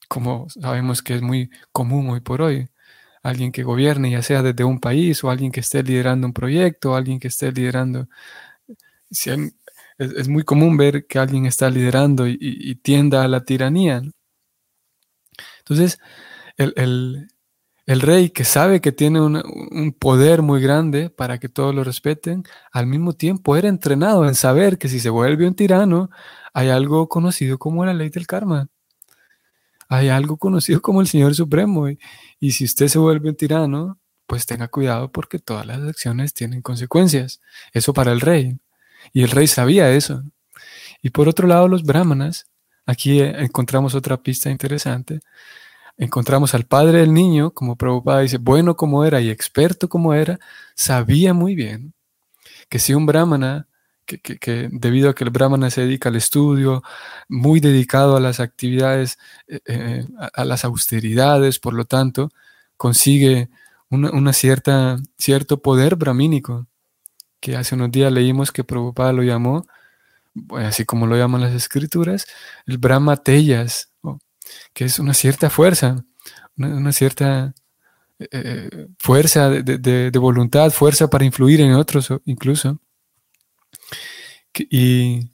como 0.08 0.48
sabemos 0.50 1.02
que 1.04 1.16
es 1.16 1.22
muy 1.22 1.50
común 1.72 2.10
hoy 2.10 2.22
por 2.22 2.42
hoy. 2.42 2.70
alguien 3.24 3.52
que 3.52 3.64
gobierne, 3.64 4.12
ya 4.12 4.22
sea 4.24 4.44
desde 4.44 4.64
un 4.66 4.80
país 4.80 5.24
o 5.24 5.32
alguien 5.32 5.52
que 5.52 5.62
esté 5.62 5.84
liderando 5.84 6.28
un 6.28 6.34
proyecto, 6.34 6.94
o 6.94 6.96
alguien 6.96 7.20
que 7.20 7.30
esté 7.30 7.52
liderando. 7.52 8.08
Es, 9.98 10.28
muy 10.28 10.44
común 10.44 10.78
ver 10.78 11.08
que 11.08 11.20
alguien 11.20 11.46
está 11.46 11.70
liderando 11.70 12.28
y, 12.28 12.76
tienda 12.84 13.24
a 13.24 13.28
la 13.28 13.44
tiranía. 13.44 14.02
Entonces, 15.60 16.00
el, 16.58 17.30
rey 17.88 18.30
que 18.30 18.44
sabe 18.46 18.82
que 18.82 18.92
tiene 18.92 19.22
un 19.22 19.96
poder 20.00 20.42
muy 20.42 20.62
grande 20.62 21.10
para 21.10 21.40
que 21.40 21.50
todos 21.50 21.74
lo 21.76 21.84
respeten, 21.84 22.44
al 22.72 22.88
mismo 22.88 23.14
tiempo 23.14 23.56
era 23.58 23.68
entrenado 23.70 24.28
en 24.28 24.36
saber 24.36 24.78
que 24.78 24.90
si 24.90 25.00
se 25.00 25.10
vuelve 25.10 25.48
un 25.48 25.56
tirano, 25.56 26.10
hay 26.54 26.70
algo 26.70 27.10
conocido 27.10 27.58
como 27.60 27.86
la 27.86 27.94
ley 27.94 28.10
del 28.10 28.28
karma 28.28 28.70
hay 29.90 30.10
algo 30.10 30.38
conocido 30.38 30.82
como 30.82 31.02
el 31.02 31.08
Señor 31.08 31.36
Supremo. 31.36 31.88
Y, 32.40 32.52
si 32.52 32.66
usted 32.66 32.88
se 32.88 33.00
vuelve 33.00 33.30
un 33.30 33.36
tirano, 33.36 34.00
pues 34.28 34.46
tenga 34.46 34.68
cuidado 34.68 35.12
porque 35.12 35.40
todas 35.40 35.66
las 35.66 35.82
acciones 35.82 36.34
tienen 36.34 36.62
consecuencias. 36.62 37.42
Eso 37.74 37.94
para 37.94 38.12
el 38.12 38.22
rey. 38.22 38.58
Y 39.14 39.24
el 39.24 39.30
rey 39.30 39.48
sabía 39.48 39.92
eso. 39.92 40.24
Y 41.02 41.12
por 41.12 41.28
otro 41.30 41.48
lado, 41.48 41.68
los 41.68 41.84
brahmanas, 41.84 42.48
aquí 42.86 43.20
eh, 43.22 43.34
encontramos 43.44 43.96
otra 43.96 44.18
pista 44.18 44.50
interesante. 44.50 45.20
Encontramos 45.98 46.54
al 46.54 46.66
padre 46.66 47.00
del 47.00 47.14
niño, 47.14 47.52
como 47.52 47.78
Prabhupada 47.78 48.22
dice, 48.22 48.38
bueno 48.38 48.76
como 48.76 49.06
era 49.06 49.22
y 49.22 49.30
experto 49.30 49.90
como 49.90 50.14
era, 50.14 50.40
sabía 50.76 51.34
muy 51.34 51.56
bien 51.56 51.94
que 52.70 52.80
si 52.80 52.94
un 52.94 53.06
brahmana 53.06 53.68
que, 54.06 54.70
debido 54.72 55.10
a 55.10 55.16
que 55.16 55.24
el 55.24 55.32
brahmana 55.32 55.70
se 55.72 55.82
dedica 55.82 56.10
al 56.10 56.16
estudio, 56.16 56.84
muy 57.28 57.60
dedicado 57.60 58.16
a 58.16 58.20
las 58.20 58.40
actividades, 58.40 59.18
eh, 59.48 59.60
eh, 59.66 60.08
a, 60.34 60.46
las 60.46 60.64
austeridades, 60.64 61.60
por 61.60 61.74
lo 61.74 61.86
tanto, 61.86 62.30
consigue 62.78 63.50
una, 63.90 64.34
cierta, 64.34 64.98
cierto 65.18 65.62
poder 65.62 65.96
brahmínico, 65.96 66.68
que 67.46 67.56
hace 67.56 67.76
unos 67.76 67.92
días 67.92 68.12
leímos 68.12 68.52
que 68.52 68.64
Prabhupada 68.64 69.14
lo 69.14 69.22
llamó, 69.22 69.68
así 70.58 70.84
como 70.84 71.06
lo 71.06 71.16
llaman 71.16 71.42
las 71.42 71.54
escrituras, 71.54 72.26
el 72.66 72.80
Brahma 72.80 73.18
Tellas, 73.18 73.92
que 74.74 74.86
es 74.86 74.98
una 74.98 75.14
cierta 75.14 75.52
fuerza, 75.52 76.04
una, 76.58 76.92
cierta 76.92 77.54
eh, 78.18 78.88
fuerza 78.98 79.52
de, 79.52 80.12
voluntad, 80.18 80.72
fuerza 80.72 81.08
para 81.08 81.24
influir 81.24 81.62
en 81.62 81.74
otros 81.74 82.12
incluso. 82.26 82.80
Y, 84.58 85.30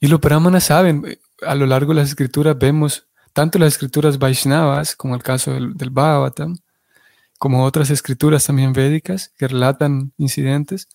y 0.00 0.08
los 0.08 0.18
brahmanas 0.18 0.64
saben, 0.64 1.16
a 1.42 1.54
lo 1.54 1.66
largo 1.66 1.92
de 1.94 2.00
las 2.00 2.08
escrituras 2.08 2.58
vemos 2.58 3.06
tanto 3.32 3.60
las 3.60 3.74
escrituras 3.74 4.18
Vaishnavas, 4.18 4.96
como 4.96 5.14
el 5.14 5.22
caso 5.22 5.52
del, 5.52 5.74
del 5.74 5.90
Bhagavatam, 5.90 6.56
como 7.38 7.62
otras 7.64 7.88
escrituras 7.90 8.44
también 8.44 8.72
védicas 8.72 9.32
que 9.38 9.46
relatan 9.46 10.12
incidentes, 10.18 10.88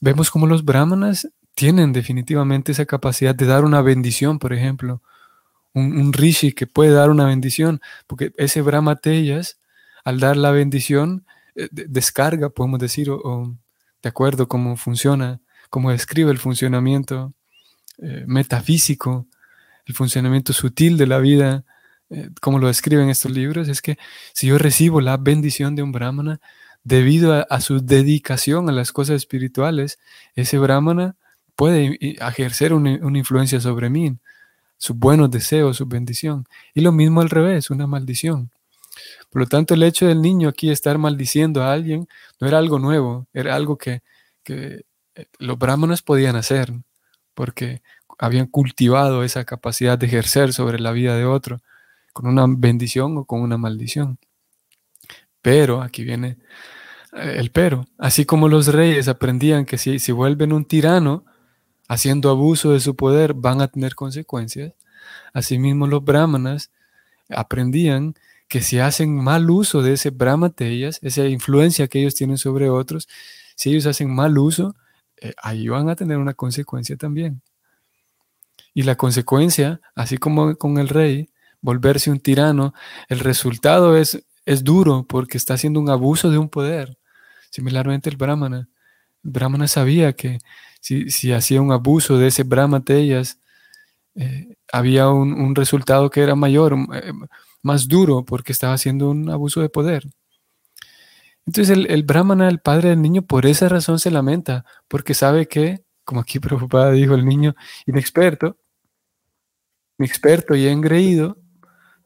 vemos 0.00 0.30
como 0.30 0.46
los 0.46 0.64
brahmanas 0.64 1.28
tienen 1.54 1.92
definitivamente 1.92 2.72
esa 2.72 2.86
capacidad 2.86 3.34
de 3.34 3.46
dar 3.46 3.64
una 3.64 3.82
bendición, 3.82 4.38
por 4.38 4.52
ejemplo, 4.52 5.02
un, 5.74 6.12
rishi 6.12 6.52
que 6.52 6.66
puede 6.66 6.92
dar 6.92 7.10
una 7.10 7.26
bendición, 7.26 7.80
porque 8.06 8.32
ese 8.36 8.62
Brahma 8.62 8.96
Tellas, 8.96 9.58
al 10.04 10.20
dar 10.20 10.36
la 10.36 10.50
bendición, 10.50 11.24
eh, 11.54 11.68
descarga, 11.70 12.50
podemos 12.50 12.78
decir, 12.78 13.10
o, 13.10 13.56
de 14.02 14.08
acuerdo 14.08 14.48
cómo 14.48 14.76
funciona 14.76 15.40
como 15.70 15.90
describe 15.90 16.30
el 16.30 16.38
funcionamiento 16.38 17.34
eh, 17.98 18.24
metafísico, 18.26 19.26
el 19.86 19.94
funcionamiento 19.94 20.52
sutil 20.52 20.96
de 20.96 21.06
la 21.06 21.18
vida, 21.18 21.64
eh, 22.10 22.30
como 22.40 22.58
lo 22.58 22.68
describen 22.68 23.10
estos 23.10 23.32
libros, 23.32 23.68
es 23.68 23.82
que 23.82 23.98
si 24.32 24.46
yo 24.46 24.58
recibo 24.58 25.00
la 25.00 25.16
bendición 25.16 25.74
de 25.74 25.82
un 25.82 25.92
brahmana, 25.92 26.40
debido 26.88 27.46
a, 27.48 27.60
su 27.60 27.84
dedicación 27.84 28.70
a 28.70 28.72
las 28.72 28.92
cosas 28.92 29.16
espirituales, 29.16 29.98
ese 30.34 30.56
brahmana 30.58 31.16
puede 31.54 31.98
ejercer 32.00 32.72
una, 32.72 32.92
influencia 33.18 33.60
sobre 33.60 33.90
mí, 33.90 34.16
sus 34.78 34.96
buenos 34.96 35.30
deseos, 35.30 35.76
su 35.76 35.86
bendición. 35.86 36.46
Y 36.72 36.80
lo 36.80 36.90
mismo 36.90 37.20
al 37.20 37.28
revés, 37.28 37.68
una 37.68 37.86
maldición. 37.86 38.50
Por 39.28 39.42
lo 39.42 39.46
tanto, 39.46 39.74
el 39.74 39.82
hecho 39.82 40.06
del 40.06 40.22
niño 40.22 40.48
aquí 40.48 40.70
estar 40.70 40.96
maldiciendo 40.96 41.62
a 41.62 41.74
alguien 41.74 42.08
no 42.40 42.48
era 42.48 42.56
algo 42.56 42.78
nuevo, 42.78 43.26
era 43.34 43.54
algo 43.54 43.76
que, 43.76 44.00
que 44.42 44.86
los 45.38 45.58
brahmanas 45.58 46.00
podían 46.00 46.36
hacer, 46.36 46.72
porque 47.34 47.82
habían 48.18 48.46
cultivado 48.46 49.24
esa 49.24 49.44
capacidad 49.44 49.98
de 49.98 50.06
ejercer 50.06 50.54
sobre 50.54 50.80
la 50.80 50.92
vida 50.92 51.16
de 51.16 51.26
otro, 51.26 51.60
con 52.14 52.28
una 52.28 52.46
bendición 52.48 53.18
o 53.18 53.24
con 53.26 53.42
una 53.42 53.58
maldición. 53.58 54.18
Pero, 55.42 55.82
aquí 55.82 56.04
viene 56.04 56.28
eh, 56.28 56.36
el 57.12 57.50
pero, 57.50 57.86
así 57.98 58.24
como 58.24 58.48
los 58.48 58.68
reyes 58.68 59.08
aprendían 59.08 59.64
que 59.64 59.78
si, 59.78 59.98
si 59.98 60.12
vuelven 60.12 60.52
un 60.52 60.64
tirano, 60.64 61.24
haciendo 61.88 62.30
abuso 62.30 62.72
de 62.72 62.80
su 62.80 62.96
poder, 62.96 63.34
van 63.34 63.60
a 63.60 63.68
tener 63.68 63.94
consecuencias, 63.94 64.74
asimismo 65.32 65.86
los 65.86 66.04
brahmanas 66.04 66.70
aprendían 67.30 68.14
que 68.48 68.62
si 68.62 68.78
hacen 68.78 69.14
mal 69.14 69.50
uso 69.50 69.82
de 69.82 69.94
ese 69.94 70.10
brahmateas, 70.10 70.98
esa 71.02 71.26
influencia 71.26 71.88
que 71.88 72.00
ellos 72.00 72.14
tienen 72.14 72.38
sobre 72.38 72.70
otros, 72.70 73.08
si 73.54 73.70
ellos 73.70 73.86
hacen 73.86 74.14
mal 74.14 74.38
uso, 74.38 74.74
eh, 75.20 75.34
ahí 75.42 75.68
van 75.68 75.88
a 75.88 75.96
tener 75.96 76.18
una 76.18 76.34
consecuencia 76.34 76.96
también. 76.96 77.42
Y 78.72 78.84
la 78.84 78.96
consecuencia, 78.96 79.80
así 79.94 80.18
como 80.18 80.56
con 80.56 80.78
el 80.78 80.88
rey, 80.88 81.30
volverse 81.60 82.10
un 82.10 82.20
tirano, 82.20 82.72
el 83.08 83.20
resultado 83.20 83.96
es, 83.96 84.24
es 84.48 84.64
duro 84.64 85.04
porque 85.06 85.36
está 85.36 85.54
haciendo 85.54 85.78
un 85.78 85.90
abuso 85.90 86.30
de 86.30 86.38
un 86.38 86.48
poder. 86.48 86.98
Similarmente 87.50 88.08
el 88.08 88.16
brahmana. 88.16 88.70
El 89.22 89.30
brahmana 89.30 89.68
sabía 89.68 90.14
que 90.14 90.38
si, 90.80 91.32
hacía 91.32 91.60
un 91.60 91.70
abuso 91.70 92.16
de 92.16 92.28
ese 92.28 92.44
brahma 92.44 92.82
tellas, 92.82 93.40
eh, 94.14 94.56
había 94.72 95.10
un, 95.10 95.54
resultado 95.54 96.08
que 96.08 96.22
era 96.22 96.34
mayor, 96.34 96.74
eh, 96.94 97.12
más 97.62 97.88
duro, 97.88 98.24
porque 98.24 98.52
estaba 98.52 98.72
haciendo 98.72 99.10
un 99.10 99.28
abuso 99.28 99.60
de 99.60 99.68
poder. 99.68 100.04
Entonces 101.44 101.76
el, 101.76 102.02
brahmana, 102.04 102.48
el 102.48 102.60
padre 102.60 102.88
del 102.90 103.02
niño, 103.02 103.22
por 103.22 103.44
esa 103.44 103.68
razón 103.68 103.98
se 103.98 104.10
lamenta, 104.10 104.64
porque 104.88 105.12
sabe 105.12 105.46
que, 105.46 105.84
como 106.04 106.22
aquí 106.22 106.40
preocupada 106.40 106.92
dijo 106.92 107.14
el 107.14 107.26
niño 107.26 107.54
inexperto, 107.86 108.56
inexperto 109.98 110.54
y 110.54 110.68
engreído, 110.68 111.36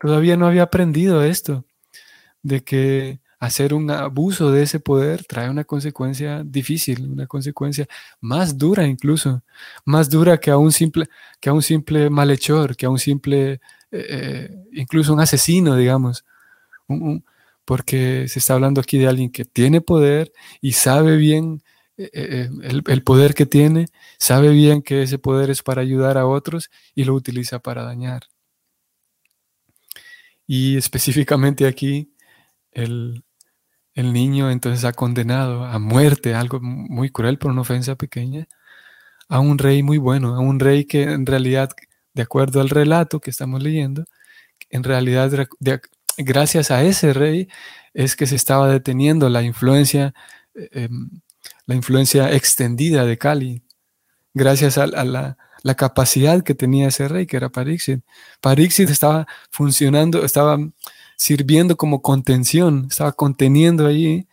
todavía 0.00 0.36
no 0.36 0.48
había 0.48 0.64
aprendido 0.64 1.22
esto, 1.22 1.64
de 2.42 2.62
que 2.64 3.20
hacer 3.38 3.74
un 3.74 3.90
abuso 3.90 4.52
de 4.52 4.62
ese 4.62 4.80
poder 4.80 5.24
trae 5.24 5.50
una 5.50 5.64
consecuencia 5.64 6.42
difícil, 6.44 7.10
una 7.10 7.26
consecuencia 7.26 7.88
más 8.20 8.56
dura 8.56 8.86
incluso, 8.86 9.42
más 9.84 10.08
dura 10.10 10.38
que 10.38 10.50
a 10.50 10.58
un 10.58 10.72
simple, 10.72 11.08
que 11.40 11.50
a 11.50 11.52
un 11.52 11.62
simple 11.62 12.08
malhechor, 12.10 12.76
que 12.76 12.86
a 12.86 12.90
un 12.90 12.98
simple, 12.98 13.54
eh, 13.54 13.60
eh, 13.90 14.64
incluso 14.72 15.12
un 15.12 15.20
asesino, 15.20 15.76
digamos. 15.76 16.24
Porque 17.64 18.26
se 18.28 18.38
está 18.38 18.54
hablando 18.54 18.80
aquí 18.80 18.98
de 18.98 19.08
alguien 19.08 19.30
que 19.30 19.44
tiene 19.44 19.80
poder 19.80 20.32
y 20.60 20.72
sabe 20.72 21.16
bien 21.16 21.62
eh, 21.98 22.10
eh, 22.14 22.82
el, 22.86 23.02
poder 23.02 23.34
que 23.34 23.46
tiene, 23.46 23.86
sabe 24.18 24.50
bien 24.50 24.82
que 24.82 25.02
ese 25.02 25.18
poder 25.18 25.50
es 25.50 25.62
para 25.62 25.82
ayudar 25.82 26.18
a 26.18 26.26
otros 26.26 26.70
y 26.94 27.04
lo 27.04 27.14
utiliza 27.14 27.60
para 27.60 27.84
dañar. 27.84 28.22
Y 30.46 30.76
específicamente 30.76 31.66
aquí, 31.66 32.11
el, 32.72 33.24
el 33.94 34.12
niño 34.12 34.50
entonces 34.50 34.84
ha 34.84 34.92
condenado 34.92 35.64
a 35.64 35.78
muerte, 35.78 36.34
algo 36.34 36.60
muy 36.60 37.10
cruel 37.10 37.38
por 37.38 37.50
una 37.50 37.62
ofensa 37.62 37.96
pequeña, 37.96 38.48
a 39.28 39.40
un 39.40 39.58
rey 39.58 39.82
muy 39.82 39.98
bueno, 39.98 40.34
a 40.36 40.40
un 40.40 40.60
rey 40.60 40.84
que 40.84 41.02
en 41.02 41.26
realidad, 41.26 41.70
de 42.14 42.22
acuerdo 42.22 42.60
al 42.60 42.70
relato 42.70 43.20
que 43.20 43.30
estamos 43.30 43.62
leyendo, 43.62 44.04
en 44.70 44.84
realidad 44.84 45.30
gracias 46.18 46.70
a 46.70 46.82
ese 46.82 47.12
rey 47.12 47.48
es 47.94 48.16
que 48.16 48.26
se 48.26 48.36
estaba 48.36 48.68
deteniendo 48.68 49.28
la 49.28 49.42
influencia, 49.42 50.14
em, 50.54 51.10
la 51.66 51.74
influencia 51.74 52.32
extendida 52.32 53.04
de 53.04 53.18
Cali, 53.18 53.62
gracias 54.34 54.78
a, 54.78 54.86
la, 54.86 55.36
capacidad 55.76 56.42
que 56.42 56.54
tenía 56.54 56.88
ese 56.88 57.08
rey, 57.08 57.26
que 57.26 57.36
era 57.36 57.50
Parixit. 57.50 58.04
Parixit 58.40 58.90
estaba 58.90 59.26
funcionando, 59.50 60.24
estaba 60.24 60.58
sirviendo 61.22 61.76
como 61.76 62.02
contención, 62.02 62.88
estaba 62.90 63.12
conteniendo 63.12 63.86
allí 63.86 64.26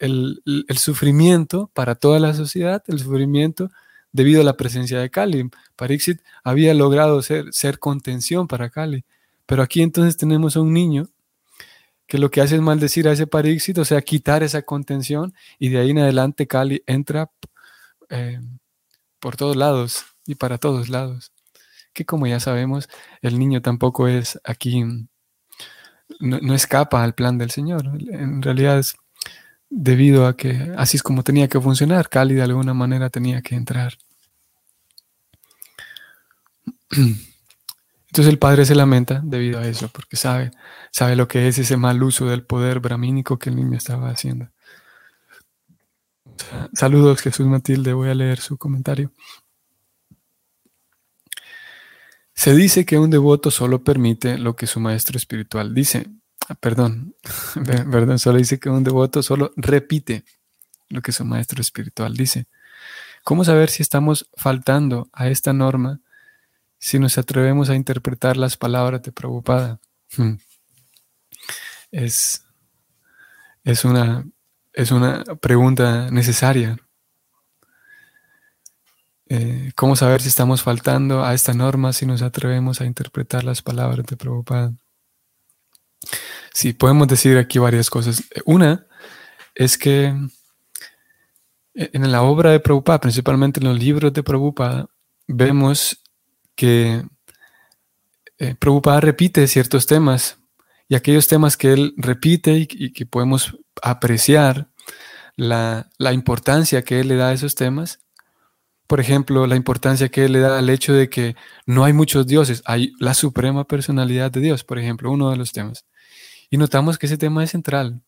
el, 0.00 0.42
sufrimiento 0.76 1.70
para 1.72 1.94
toda 1.94 2.18
la 2.18 2.34
sociedad, 2.34 2.82
el 2.88 2.98
sufrimiento 2.98 3.70
debido 4.10 4.40
a 4.40 4.44
la 4.44 4.56
presencia 4.56 4.98
de 4.98 5.08
Cali. 5.08 5.48
Parixit 5.76 6.20
había 6.42 6.74
logrado 6.74 7.22
ser, 7.22 7.78
contención 7.78 8.48
para 8.48 8.70
Cali. 8.70 9.04
Pero 9.46 9.62
aquí 9.62 9.82
entonces 9.82 10.16
tenemos 10.16 10.56
a 10.56 10.62
un 10.62 10.72
niño 10.72 11.08
que 12.08 12.18
lo 12.18 12.30
que 12.32 12.40
hace 12.40 12.56
es 12.56 12.60
maldecir 12.60 13.06
a 13.06 13.12
ese 13.12 13.28
paríxito, 13.28 13.82
o 13.82 13.84
sea, 13.84 14.02
quitar 14.02 14.42
esa 14.42 14.62
contención 14.62 15.32
y 15.60 15.68
de 15.68 15.78
ahí 15.78 15.90
en 15.90 15.98
adelante 16.00 16.48
Cali 16.48 16.82
entra 16.86 17.30
eh, 18.10 18.40
por 19.20 19.36
todos 19.36 19.54
lados 19.54 20.06
y 20.26 20.34
para 20.34 20.58
todos 20.58 20.88
lados. 20.88 21.32
Que 21.92 22.04
como 22.04 22.26
ya 22.26 22.40
sabemos, 22.40 22.88
el 23.22 23.38
niño 23.38 23.62
tampoco 23.62 24.08
es 24.08 24.40
aquí 24.44 24.84
no, 26.20 26.54
escapa 26.54 27.02
al 27.02 27.14
plan 27.14 27.38
del 27.38 27.50
Señor. 27.50 27.86
En 28.10 28.42
realidad 28.42 28.78
es 28.78 28.96
debido 29.68 30.26
a 30.26 30.36
que 30.36 30.72
así 30.76 30.96
es 30.96 31.02
como 31.02 31.22
tenía 31.22 31.48
que 31.48 31.60
funcionar. 31.60 32.08
Cali 32.08 32.34
de 32.34 32.42
alguna 32.42 32.74
manera 32.74 33.10
tenía 33.10 33.42
que 33.42 33.54
entrar. 33.54 33.94
Entonces 38.16 38.32
el 38.32 38.38
padre 38.38 38.64
se 38.64 38.74
lamenta 38.74 39.20
debido 39.22 39.58
a 39.58 39.66
eso, 39.66 39.88
porque 39.88 40.16
sabe, 40.16 40.52
sabe 40.90 41.16
lo 41.16 41.28
que 41.28 41.48
es 41.48 41.58
ese 41.58 41.76
mal 41.76 42.02
uso 42.02 42.26
del 42.26 42.44
poder 42.44 42.80
bramínico 42.80 43.38
que 43.38 43.50
el 43.50 43.56
niño 43.56 43.76
estaba 43.76 44.08
haciendo. 44.08 44.48
Saludos 46.72 47.20
Jesús 47.20 47.46
Matilde, 47.46 47.92
voy 47.92 48.08
a 48.08 48.14
leer 48.14 48.40
su 48.40 48.56
comentario. 48.56 49.12
Se 52.36 52.54
dice 52.54 52.84
que 52.84 52.98
un 52.98 53.10
devoto 53.10 53.50
solo 53.50 53.82
permite 53.82 54.36
lo 54.36 54.54
que 54.54 54.66
su 54.66 54.78
maestro 54.78 55.16
espiritual 55.16 55.74
dice. 55.74 56.06
Ah, 56.48 56.54
perdón, 56.54 57.14
perdón, 57.64 58.18
solo 58.18 58.38
dice 58.38 58.60
que 58.60 58.68
un 58.68 58.84
devoto 58.84 59.22
solo 59.22 59.52
repite 59.56 60.22
lo 60.88 61.00
que 61.00 61.12
su 61.12 61.24
maestro 61.24 61.60
espiritual 61.62 62.14
dice. 62.14 62.46
¿Cómo 63.24 63.42
saber 63.42 63.70
si 63.70 63.82
estamos 63.82 64.30
faltando 64.36 65.08
a 65.12 65.28
esta 65.28 65.52
norma 65.52 66.00
si 66.78 66.98
nos 66.98 67.18
atrevemos 67.18 67.70
a 67.70 67.74
interpretar 67.74 68.36
las 68.36 68.56
palabras 68.56 69.02
de 69.02 69.12
Prabhupada? 69.12 69.80
Hmm. 70.16 70.34
Es, 71.90 72.44
es, 73.64 73.84
una, 73.84 74.26
es 74.74 74.92
una 74.92 75.24
pregunta 75.40 76.10
necesaria. 76.10 76.76
Eh, 79.28 79.72
¿Cómo 79.74 79.96
saber 79.96 80.22
si 80.22 80.28
estamos 80.28 80.62
faltando 80.62 81.24
a 81.24 81.34
esta 81.34 81.52
norma 81.52 81.92
si 81.92 82.06
nos 82.06 82.22
atrevemos 82.22 82.80
a 82.80 82.86
interpretar 82.86 83.42
las 83.42 83.60
palabras 83.60 84.06
de 84.06 84.16
Prabhupada? 84.16 84.72
Sí, 86.52 86.72
podemos 86.72 87.08
decir 87.08 87.36
aquí 87.36 87.58
varias 87.58 87.90
cosas. 87.90 88.22
Una 88.44 88.86
es 89.54 89.76
que 89.76 90.14
en 91.74 92.12
la 92.12 92.22
obra 92.22 92.52
de 92.52 92.60
Prabhupada, 92.60 93.00
principalmente 93.00 93.60
en 93.60 93.66
los 93.66 93.78
libros 93.78 94.12
de 94.12 94.22
Prabhupada, 94.22 94.86
vemos 95.26 96.00
que 96.54 97.04
eh, 98.38 98.54
Prabhupada 98.54 99.00
repite 99.00 99.46
ciertos 99.48 99.86
temas 99.86 100.38
y 100.88 100.94
aquellos 100.94 101.26
temas 101.26 101.56
que 101.56 101.72
él 101.72 101.94
repite 101.96 102.52
y, 102.56 102.92
que 102.92 103.06
podemos 103.06 103.58
apreciar 103.82 104.70
la 105.36 106.12
importancia 106.12 106.82
que 106.82 107.00
él 107.00 107.08
le 107.08 107.16
da 107.16 107.28
a 107.28 107.32
esos 107.32 107.56
temas, 107.56 108.05
por 108.86 109.00
ejemplo, 109.00 109.46
la 109.46 109.56
importancia 109.56 110.08
que 110.08 110.28
le 110.28 110.38
da 110.40 110.58
al 110.58 110.70
hecho 110.70 110.92
de 110.92 111.08
que 111.10 111.36
no 111.66 111.84
hay 111.84 111.92
muchos 111.92 112.26
dioses, 112.26 112.62
hay 112.66 112.92
la 113.00 113.14
suprema 113.14 113.64
personalidad 113.64 114.30
de 114.30 114.40
Dios, 114.40 114.64
por 114.64 114.78
ejemplo, 114.78 115.10
uno 115.10 115.30
de 115.30 115.36
los 115.36 115.52
temas. 115.52 115.86
Y 116.50 116.56
notamos 116.56 116.98
que 116.98 117.06
ese 117.06 117.18
tema 117.18 117.42
es 117.42 117.50
central. 117.50 118.02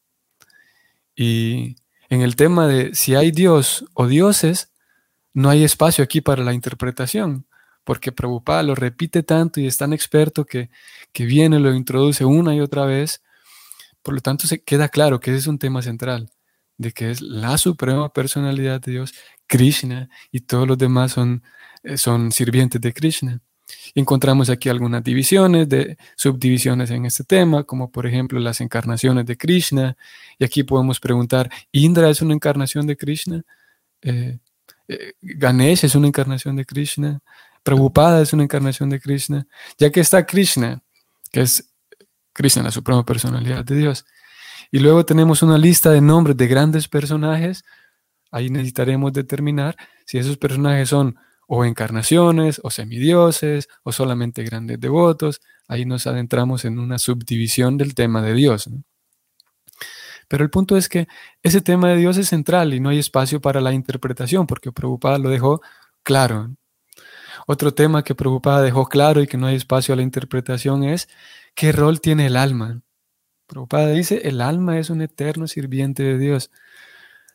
Y 1.17 1.77
en 2.09 2.23
el 2.23 2.37
tema 2.37 2.69
de 2.69 2.95
si 2.95 3.17
hay 3.17 3.33
Dios 3.33 3.85
o 3.95 4.07
dioses, 4.07 4.71
no 5.35 5.51
hay 5.51 5.65
espacio 5.65 6.05
aquí 6.05 6.21
para 6.21 6.45
la 6.45 6.55
interpretación, 6.55 7.47
porque 7.83 8.13
Prabhupada 8.13 8.63
lo 8.63 8.75
repite 8.75 9.23
tanto 9.25 9.61
y 9.61 9.67
es 9.67 9.77
tan 9.79 9.93
experto 9.93 10.45
que, 10.45 10.71
que 11.13 11.25
viene, 11.25 11.59
lo 11.59 11.75
introduce 11.75 12.25
una 12.25 12.55
y 12.55 12.61
otra 12.61 12.85
vez. 12.87 13.23
Por 14.03 14.15
lo 14.15 14.21
tanto, 14.21 14.47
se 14.47 14.63
queda 14.63 14.89
claro 14.89 15.19
que 15.19 15.31
ese 15.31 15.41
es 15.41 15.47
un 15.49 15.59
tema 15.59 15.83
central, 15.83 16.31
de 16.77 16.93
que 16.93 17.11
es 17.11 17.21
la 17.21 17.59
suprema 17.59 18.13
personalidad 18.13 18.81
de 18.81 18.93
Dios 18.93 19.13
Krishna 19.49 20.09
y 20.31 20.41
todos 20.41 20.69
los 20.69 20.79
demás 20.79 21.13
son, 21.13 21.43
eh, 21.83 21.99
son 21.99 22.31
sirvientes 22.31 22.81
de 22.81 22.93
Krishna. 22.93 23.41
Encontramos 23.95 24.49
aquí 24.49 24.69
algunas 24.69 25.03
divisiones, 25.03 25.69
de 25.69 25.99
subdivisiones 26.17 26.91
en 26.91 27.05
este 27.05 27.25
tema, 27.25 27.65
como 27.65 27.91
por 27.91 28.07
ejemplo 28.07 28.39
las 28.39 28.61
encarnaciones 28.61 29.27
de 29.27 29.37
Krishna. 29.37 29.97
Y 30.39 30.45
aquí 30.45 30.63
podemos 30.63 31.01
preguntar, 31.01 31.51
¿Indra 31.73 32.09
es 32.09 32.23
una 32.23 32.35
encarnación 32.35 32.87
de 32.87 32.97
Krishna? 32.97 33.43
Eh, 34.03 34.39
eh, 34.89 35.13
¿Ganesh 35.21 35.85
es 35.85 35.95
una 35.95 36.07
encarnación 36.09 36.57
de 36.57 36.65
Krishna? 36.65 37.21
¿Prabhupada 37.63 38.23
es 38.23 38.33
una 38.33 38.45
encarnación 38.45 38.89
de 38.89 39.01
Krishna? 39.01 39.47
Ya 39.79 39.91
que 39.91 40.01
está 40.01 40.25
Krishna, 40.25 40.83
que 41.31 41.43
es 41.43 41.71
Krishna, 42.33 42.63
la 42.63 42.71
suprema 42.71 43.05
personalidad 43.05 43.65
de 43.65 43.77
Dios. 43.77 44.07
Y 44.71 44.79
luego 44.79 45.05
tenemos 45.05 45.43
una 45.43 45.59
lista 45.59 45.91
de 45.91 46.01
nombres 46.01 46.37
de 46.37 46.47
grandes 46.47 46.89
personajes 46.89 47.65
Ahí 48.31 48.51
necesitaremos 48.51 49.13
determinar 49.13 49.77
si 50.07 50.19
esos 50.19 50.37
personajes 50.37 50.89
son 50.89 51.17
o 51.47 51.65
encarnaciones, 51.65 52.61
o 52.63 52.71
semidioses, 52.71 53.69
o 53.83 53.91
solamente 53.91 54.45
grandes 54.45 54.79
devotos. 54.79 55.41
Ahí 55.67 55.87
nos 55.87 56.07
adentramos 56.07 56.65
en 56.67 56.79
una 56.79 56.99
subdivisión 56.99 57.79
del 57.79 57.95
tema 57.95 58.21
de 58.23 58.35
Dios. 58.35 58.69
Pero 60.29 60.45
el 60.45 60.51
punto 60.51 60.77
es 60.77 60.89
que 60.91 61.09
ese 61.43 61.63
tema 61.63 61.89
de 61.89 61.97
Dios 61.97 62.19
es 62.19 62.29
central 62.29 62.75
y 62.75 62.81
no 62.81 62.91
hay 62.91 62.99
espacio 62.99 63.41
para 63.41 63.63
la 63.63 63.73
interpretación, 63.73 64.47
porque 64.47 64.73
Prabhupada 64.73 65.19
lo 65.19 65.31
dejó 65.31 65.63
claro. 66.03 66.55
Otro 67.47 67.73
tema 67.73 68.05
que 68.05 68.15
Prabhupada 68.15 68.61
dejó 68.61 68.87
claro 68.89 69.23
y 69.23 69.27
que 69.27 69.39
no 69.39 69.47
hay 69.47 69.57
espacio 69.57 69.95
a 69.95 69.97
la 69.97 70.03
interpretación 70.03 70.85
es 70.85 71.09
qué 71.55 71.73
rol 71.73 72.03
tiene 72.03 72.27
el 72.27 72.37
alma. 72.37 72.83
Prabhupada 73.47 73.89
dice, 73.89 74.21
el 74.29 74.43
alma 74.43 74.79
es 74.79 74.91
un 74.91 75.01
eterno 75.01 75.49
sirviente 75.49 76.03
de 76.03 76.19
Dios. 76.19 76.51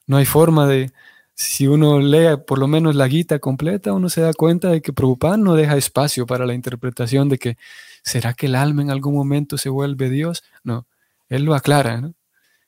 No 0.08 0.18
hay 0.18 0.26
forma 0.26 0.68
de, 0.68 0.92
si 1.36 1.68
uno 1.68 2.00
lee 2.00 2.38
por 2.46 2.60
lo 2.60 2.68
menos 2.68 2.96
la 2.96 3.08
guita 3.08 3.40
completa, 3.40 3.94
uno 3.94 4.10
se 4.10 4.22
da 4.22 4.34
cuenta 4.34 4.70
de 4.70 4.82
que 4.82 4.94
Prabhupada 4.94 5.38
no 5.38 5.56
deja 5.56 5.78
espacio 5.78 6.26
para 6.26 6.46
la 6.46 6.54
interpretación 6.54 7.30
de 7.30 7.40
que, 7.40 7.58
¿será 8.04 8.34
que 8.34 8.48
el 8.48 8.56
alma 8.56 8.82
en 8.82 8.92
algún 8.92 9.16
momento 9.16 9.58
se 9.58 9.70
vuelve 9.70 10.10
Dios? 10.10 10.44
No, 10.64 10.88
él 11.30 11.44
lo 11.44 11.56
aclara, 11.56 12.02
¿no? 12.02 12.14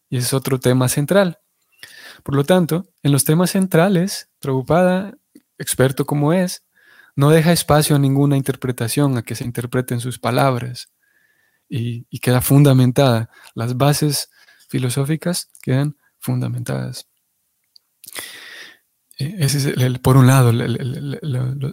Y 0.10 0.17
es 0.17 0.34
otro 0.34 0.60
tema 0.60 0.89
central. 0.89 1.39
Por 2.24 2.36
lo 2.36 2.43
tanto, 2.43 2.88
en 3.04 3.12
los 3.12 3.24
temas 3.26 3.52
centrales, 3.52 4.30
Prabhupada, 4.39 5.15
experto 5.58 6.06
como 6.06 6.34
es, 6.34 6.63
no 7.15 7.30
deja 7.30 7.52
espacio 7.54 7.95
a 7.95 8.00
ninguna 8.00 8.38
interpretación, 8.38 9.17
a 9.17 9.24
que 9.24 9.36
se 9.36 9.45
interpreten 9.45 10.00
sus 10.00 10.19
palabras. 10.19 10.89
Y, 11.69 12.06
y 12.10 12.19
queda 12.19 12.41
fundamentada. 12.41 13.30
Las 13.56 13.78
bases 13.78 14.30
filosóficas 14.69 15.50
quedan 15.62 15.98
fundamentadas. 16.19 17.08
Eh, 19.17 19.36
ese 19.39 19.58
es 19.58 19.65
el, 19.65 20.01
por 20.01 20.17
un 20.17 20.28
lado 20.28 20.51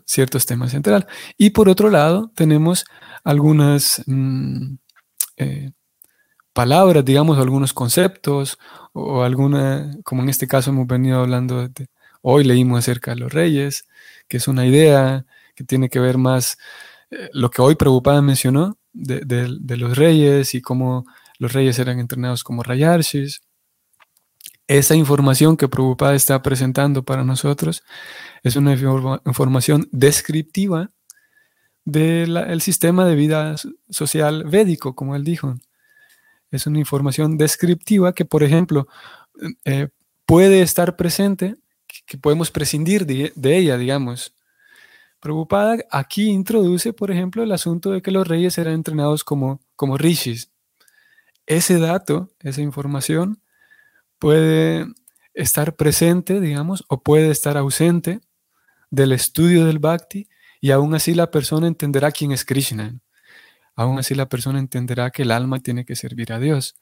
ciertos 0.07 0.46
temas 0.46 0.70
central. 0.72 1.07
Y 1.37 1.50
por 1.50 1.68
otro 1.68 1.90
lado 1.90 2.31
tenemos 2.35 2.85
algunas 3.24 4.02
mm, 4.07 4.74
eh, 5.37 5.72
palabras, 6.52 7.05
digamos, 7.05 7.38
algunos 7.38 7.72
conceptos 7.72 8.59
o 8.92 9.22
alguna, 9.22 9.90
como 10.05 10.22
en 10.22 10.28
este 10.28 10.46
caso 10.46 10.70
hemos 10.70 10.87
venido 10.87 11.20
hablando, 11.20 11.68
de, 11.68 11.88
hoy 12.22 12.44
leímos 12.44 12.81
acerca 12.81 13.12
de 13.12 13.20
los 13.20 13.33
reyes, 13.33 13.88
que 14.28 14.37
es 14.38 14.48
una 14.48 14.66
idea 14.66 15.26
que 15.55 15.64
tiene 15.64 15.88
que 15.88 16.00
ver 16.00 16.18
más 16.18 16.59
eh, 17.11 17.28
lo 17.33 17.50
que 17.50 17.62
hoy 17.62 17.74
Prabhupada 17.74 18.22
mencionó 18.22 18.78
de, 18.92 19.20
de, 19.20 19.76
los 19.76 19.96
reyes 19.96 20.55
y 20.55 20.61
cómo 20.62 21.07
los 21.38 21.52
reyes 21.52 21.78
eran 21.78 21.98
entrenados 21.98 22.44
como 22.44 22.62
rayarshis 22.62 23.42
esa 24.68 24.94
información 24.94 25.57
que 25.57 25.68
Prabhupada 25.68 26.14
está 26.14 26.42
presentando 26.42 27.05
para 27.05 27.25
nosotros 27.25 27.83
es 28.42 28.57
una 28.57 28.72
información 28.72 29.88
descriptiva 29.92 30.90
del 31.85 32.61
sistema 32.61 33.05
de 33.07 33.16
vida 33.16 33.57
social 33.90 34.44
védico, 34.44 34.94
como 34.94 35.16
él 35.16 35.25
dijo. 35.25 35.57
Es 36.51 36.66
una 36.66 36.79
información 36.79 37.38
descriptiva 37.38 38.12
que, 38.12 38.25
por 38.25 38.42
ejemplo, 38.42 38.87
eh, 39.64 39.88
puede 40.27 40.62
estar 40.62 40.96
presente, 40.96 41.57
que 42.07 42.18
podemos 42.18 42.51
prescindir 42.51 43.07
de, 43.07 43.33
ella, 43.57 43.77
digamos. 43.77 44.35
Prabhupada 45.20 45.79
aquí 45.90 46.29
introduce, 46.31 46.92
por 46.92 47.11
ejemplo, 47.11 47.42
el 47.42 47.53
asunto 47.53 47.90
de 47.90 48.03
que 48.03 48.11
los 48.11 48.27
reyes 48.27 48.59
eran 48.59 48.75
entrenados 48.75 49.25
como, 49.25 49.61
como 49.77 49.98
rishis. 49.98 50.51
Ese 51.46 51.79
dato, 51.79 52.31
esa 52.40 52.61
información, 52.61 53.41
puede 54.23 54.87
estar 55.35 55.75
presente, 55.75 56.41
digamos, 56.41 56.85
o 56.87 57.03
puede 57.03 57.33
estar 57.33 57.57
ausente 57.57 58.21
del 58.89 59.11
estudio 59.11 59.67
del 59.67 59.81
bhakti 59.81 60.29
y 60.61 60.71
aún 60.71 60.95
así 60.95 61.13
la 61.13 61.33
persona 61.33 61.67
entenderá 61.67 62.13
quién 62.13 62.31
es 62.31 62.45
Krishna. 62.45 63.01
Aún 63.75 63.99
así 63.99 64.15
la 64.15 64.29
persona 64.29 64.61
entenderá 64.61 65.11
que 65.11 65.23
el 65.23 65.33
alma 65.33 65.59
tiene 65.59 65.85
que 65.85 65.97
servir 65.97 66.33
a 66.33 66.39
Dios. 66.39 66.77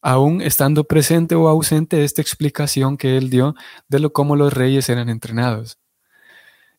Aún 0.00 0.40
estando 0.42 0.84
presente 0.84 1.34
o 1.34 1.48
ausente 1.48 2.04
esta 2.04 2.22
explicación 2.22 2.98
que 2.98 3.16
él 3.16 3.30
dio 3.30 3.56
de 3.88 3.98
lo 3.98 4.12
cómo 4.12 4.36
los 4.36 4.52
reyes 4.52 4.88
eran 4.88 5.08
entrenados. 5.08 5.80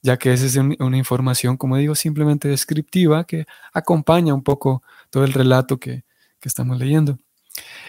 Ya 0.02 0.16
que 0.16 0.32
esa 0.32 0.46
es 0.46 0.56
una 0.56 0.98
información, 0.98 1.58
como 1.58 1.76
digo, 1.76 1.96
simplemente 1.96 2.48
descriptiva 2.48 3.26
que 3.26 3.46
acompaña 3.74 4.34
un 4.34 4.44
poco 4.44 4.84
todo 5.10 5.26
el 5.26 5.34
relato 5.34 5.80
que, 5.82 6.06
que 6.40 6.48
estamos 6.48 6.80
leyendo. 6.80 7.20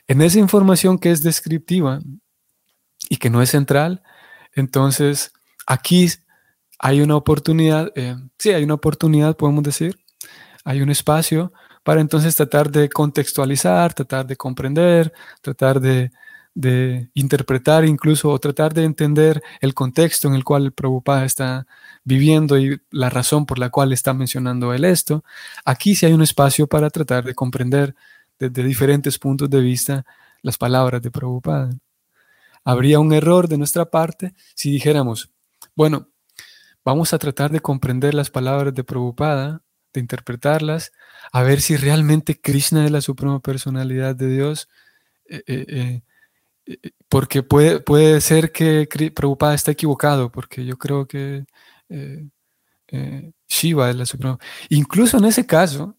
En 0.08 0.22
esa 0.22 0.38
información 0.38 0.98
que 0.98 1.10
es 1.10 1.22
descriptiva 1.22 2.00
y 3.08 3.16
que 3.16 3.30
no 3.30 3.42
es 3.42 3.50
central, 3.50 4.02
entonces 4.54 5.32
aquí 5.66 6.08
hay 6.78 7.00
una 7.00 7.16
oportunidad, 7.16 7.90
eh, 7.94 8.16
sí, 8.38 8.50
hay 8.52 8.64
una 8.64 8.74
oportunidad, 8.74 9.36
podemos 9.36 9.62
decir, 9.62 9.98
hay 10.64 10.82
un 10.82 10.90
espacio 10.90 11.52
para 11.82 12.00
entonces 12.00 12.34
tratar 12.34 12.70
de 12.70 12.88
contextualizar, 12.88 13.94
tratar 13.94 14.26
de 14.26 14.36
comprender, 14.36 15.12
tratar 15.40 15.80
de, 15.80 16.10
interpretar 17.14 17.84
incluso 17.84 18.30
o 18.30 18.38
tratar 18.38 18.72
de 18.72 18.84
entender 18.84 19.42
el 19.60 19.74
contexto 19.74 20.26
en 20.26 20.34
el 20.34 20.42
cual 20.42 20.64
el 20.64 20.72
Prabhupada 20.72 21.24
está 21.24 21.66
viviendo 22.02 22.58
y 22.58 22.80
la 22.90 23.10
razón 23.10 23.44
por 23.46 23.58
la 23.58 23.70
cual 23.70 23.92
está 23.92 24.14
mencionando 24.14 24.72
él 24.72 24.84
esto. 24.84 25.22
Aquí 25.64 25.94
sí 25.94 26.06
hay 26.06 26.14
un 26.14 26.22
espacio 26.22 26.66
para 26.66 26.90
tratar 26.90 27.24
de 27.24 27.34
comprender 27.34 27.94
desde 28.38 28.62
diferentes 28.62 29.18
puntos 29.18 29.48
de 29.50 29.60
vista 29.60 30.04
las 30.42 30.58
palabras 30.58 31.02
de 31.02 31.10
Prabhupada. 31.10 31.70
Habría 32.64 33.00
un 33.00 33.12
error 33.12 33.48
de 33.48 33.58
nuestra 33.58 33.90
parte 33.90 34.34
si 34.54 34.70
dijéramos, 34.70 35.30
bueno, 35.74 36.08
vamos 36.84 37.12
a 37.12 37.18
tratar 37.18 37.50
de 37.50 37.60
comprender 37.60 38.14
las 38.14 38.30
palabras 38.30 38.74
de 38.74 38.84
Prabhupada, 38.84 39.62
de 39.92 40.00
interpretarlas, 40.00 40.92
a 41.32 41.42
ver 41.42 41.60
si 41.60 41.76
realmente 41.76 42.40
Krishna 42.40 42.84
es 42.84 42.90
la 42.90 43.00
suprema 43.00 43.40
personalidad 43.40 44.14
de 44.14 44.28
Dios, 44.28 44.68
eh, 45.28 45.42
eh, 45.46 46.02
eh, 46.66 46.90
porque 47.08 47.42
puede, 47.42 47.80
puede 47.80 48.20
ser 48.20 48.52
que 48.52 48.88
Prabhupada 49.14 49.54
esté 49.54 49.72
equivocado, 49.72 50.30
porque 50.30 50.64
yo 50.64 50.76
creo 50.78 51.06
que 51.06 51.44
Shiva 53.48 53.90
es 53.90 53.96
la 53.96 54.06
suprema. 54.06 54.38
Incluso 54.68 55.18
en 55.18 55.24
ese 55.24 55.46
caso, 55.46 55.96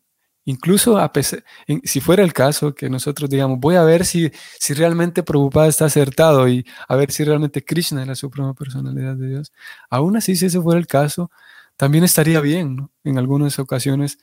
Incluso 0.49 0.97
a 0.97 1.11
pesar, 1.11 1.43
si 1.83 1.99
fuera 1.99 2.23
el 2.23 2.31
caso 2.31 2.73
que 2.73 2.89
nosotros 2.89 3.29
digamos, 3.29 3.59
voy 3.59 3.75
a 3.75 3.83
ver 3.83 4.05
si, 4.05 4.31
si 4.57 4.73
realmente 4.73 5.21
Prabhupada 5.21 5.67
está 5.67 5.85
acertado 5.85 6.47
y 6.47 6.65
a 6.87 6.95
ver 6.95 7.11
si 7.11 7.25
realmente 7.25 7.65
Krishna 7.65 8.03
es 8.03 8.07
la 8.07 8.15
suprema 8.15 8.53
personalidad 8.53 9.17
de 9.17 9.27
Dios, 9.27 9.51
aún 9.89 10.15
así 10.15 10.37
si 10.37 10.45
ese 10.45 10.61
fuera 10.61 10.79
el 10.79 10.87
caso, 10.87 11.29
también 11.75 12.05
estaría 12.05 12.39
bien, 12.39 12.77
¿no? 12.77 12.91
En 13.03 13.17
algunas 13.17 13.59
ocasiones, 13.59 14.19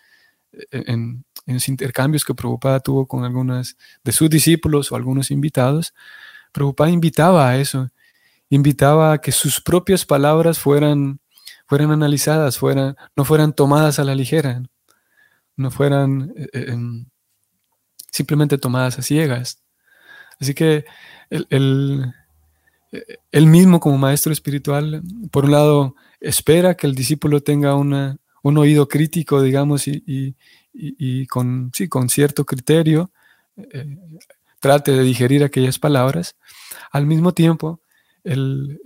e, 0.52 0.64
en, 0.72 1.24
en, 1.44 1.54
los 1.54 1.68
intercambios 1.68 2.24
que 2.24 2.34
Prabhupada 2.34 2.80
tuvo 2.80 3.06
con 3.06 3.24
algunos 3.24 3.76
de 4.02 4.12
sus 4.12 4.30
discípulos 4.30 4.92
o 4.92 4.96
algunos 4.96 5.30
invitados, 5.30 5.92
Prabhupada 6.52 6.88
invitaba 6.90 7.50
a 7.50 7.58
eso, 7.58 7.90
invitaba 8.48 9.12
a 9.12 9.18
que 9.20 9.30
sus 9.30 9.60
propias 9.60 10.06
palabras 10.06 10.58
fueran, 10.58 11.20
fueran 11.66 11.90
analizadas, 11.90 12.56
fueran, 12.58 12.96
no 13.14 13.26
fueran 13.26 13.52
tomadas 13.52 13.98
a 13.98 14.04
la 14.04 14.14
ligera 14.14 14.62
fueran 15.70 16.32
eh, 16.36 16.48
eh, 16.52 16.64
em, 16.68 17.06
simplemente 18.10 18.58
tomadas 18.58 18.98
a 18.98 19.02
ciegas. 19.02 19.62
Así 20.40 20.54
que 20.54 20.84
el, 21.30 22.12
eh, 22.92 23.40
mismo 23.46 23.80
como 23.80 23.98
maestro 23.98 24.32
espiritual, 24.32 25.02
por 25.30 25.44
un 25.44 25.52
lado, 25.52 25.96
espera 26.20 26.76
que 26.76 26.86
el 26.86 26.94
discípulo 26.94 27.40
tenga 27.40 27.74
una, 27.76 28.18
un 28.42 28.58
oído 28.58 28.88
crítico, 28.88 29.42
digamos, 29.42 29.84
y, 29.86 30.34
con, 31.28 31.70
sí, 31.74 31.88
con 31.88 32.08
cierto 32.08 32.44
criterio 32.44 33.10
trate 34.64 34.92
de 34.92 35.02
digerir 35.02 35.44
aquellas 35.44 35.78
palabras. 35.78 36.36
Al 36.90 37.06
mismo 37.06 37.34
tiempo, 37.34 37.82
el, 38.24 38.80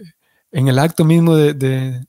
en 0.50 0.66
el 0.66 0.76
acto 0.76 1.04
mismo 1.04 1.37
de, 1.37 2.04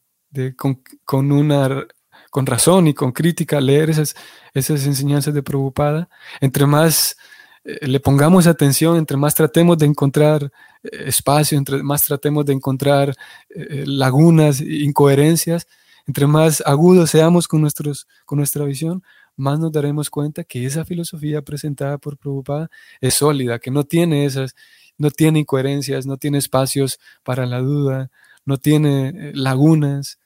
con, 0.58 0.82
con, 1.06 1.32
una 1.32 1.86
con 2.30 2.46
razón 2.46 2.88
y 2.88 2.94
con 2.94 3.12
crítica 3.12 3.60
leer 3.62 3.90
esas, 3.90 4.16
esas 4.54 4.86
enseñanzas 4.86 5.34
de 5.34 5.44
Prabhupada, 5.44 6.10
entre 6.42 6.66
más 6.66 7.18
eh, 7.64 7.88
le 7.88 8.00
pongamos 8.00 8.48
atención, 8.48 8.98
entre 8.98 9.18
más 9.18 9.36
tratemos 9.36 9.78
de 9.78 9.86
encontrar 9.86 10.52
eh, 10.84 11.04
espacio, 11.08 11.58
entre 11.58 11.84
más 11.84 12.06
tratemos 12.06 12.46
de 12.46 12.54
encontrar 12.54 13.16
eh, 13.50 13.84
lagunas, 13.86 14.62
incoherencias, 14.62 15.68
entre 16.08 16.28
más 16.28 16.64
agudos 16.66 17.12
seamos 17.12 17.48
con, 17.48 17.62
nuestros, 17.62 18.08
con 18.26 18.38
nuestra 18.38 18.66
visión, 18.66 19.04
más 19.36 19.60
nos 19.60 19.72
daremos 19.72 20.10
cuenta 20.10 20.44
que 20.44 20.66
esa 20.66 20.86
filosofía 20.86 21.42
presentada 21.42 21.98
por 21.98 22.18
Prabhupada 22.18 22.70
es 23.02 23.16
sólida, 23.16 23.60
que 23.60 23.72
no 23.72 23.84
tiene 23.84 24.26
esas, 24.26 24.56
no 24.98 25.12
tiene 25.12 25.40
incoherencias, 25.40 26.06
no 26.06 26.18
tiene 26.18 26.38
espacios 26.40 27.00
para 27.24 27.46
la 27.46 27.60
duda, 27.60 28.12
no 28.46 28.58
tiene 28.58 29.32
lagunas, 29.34 30.19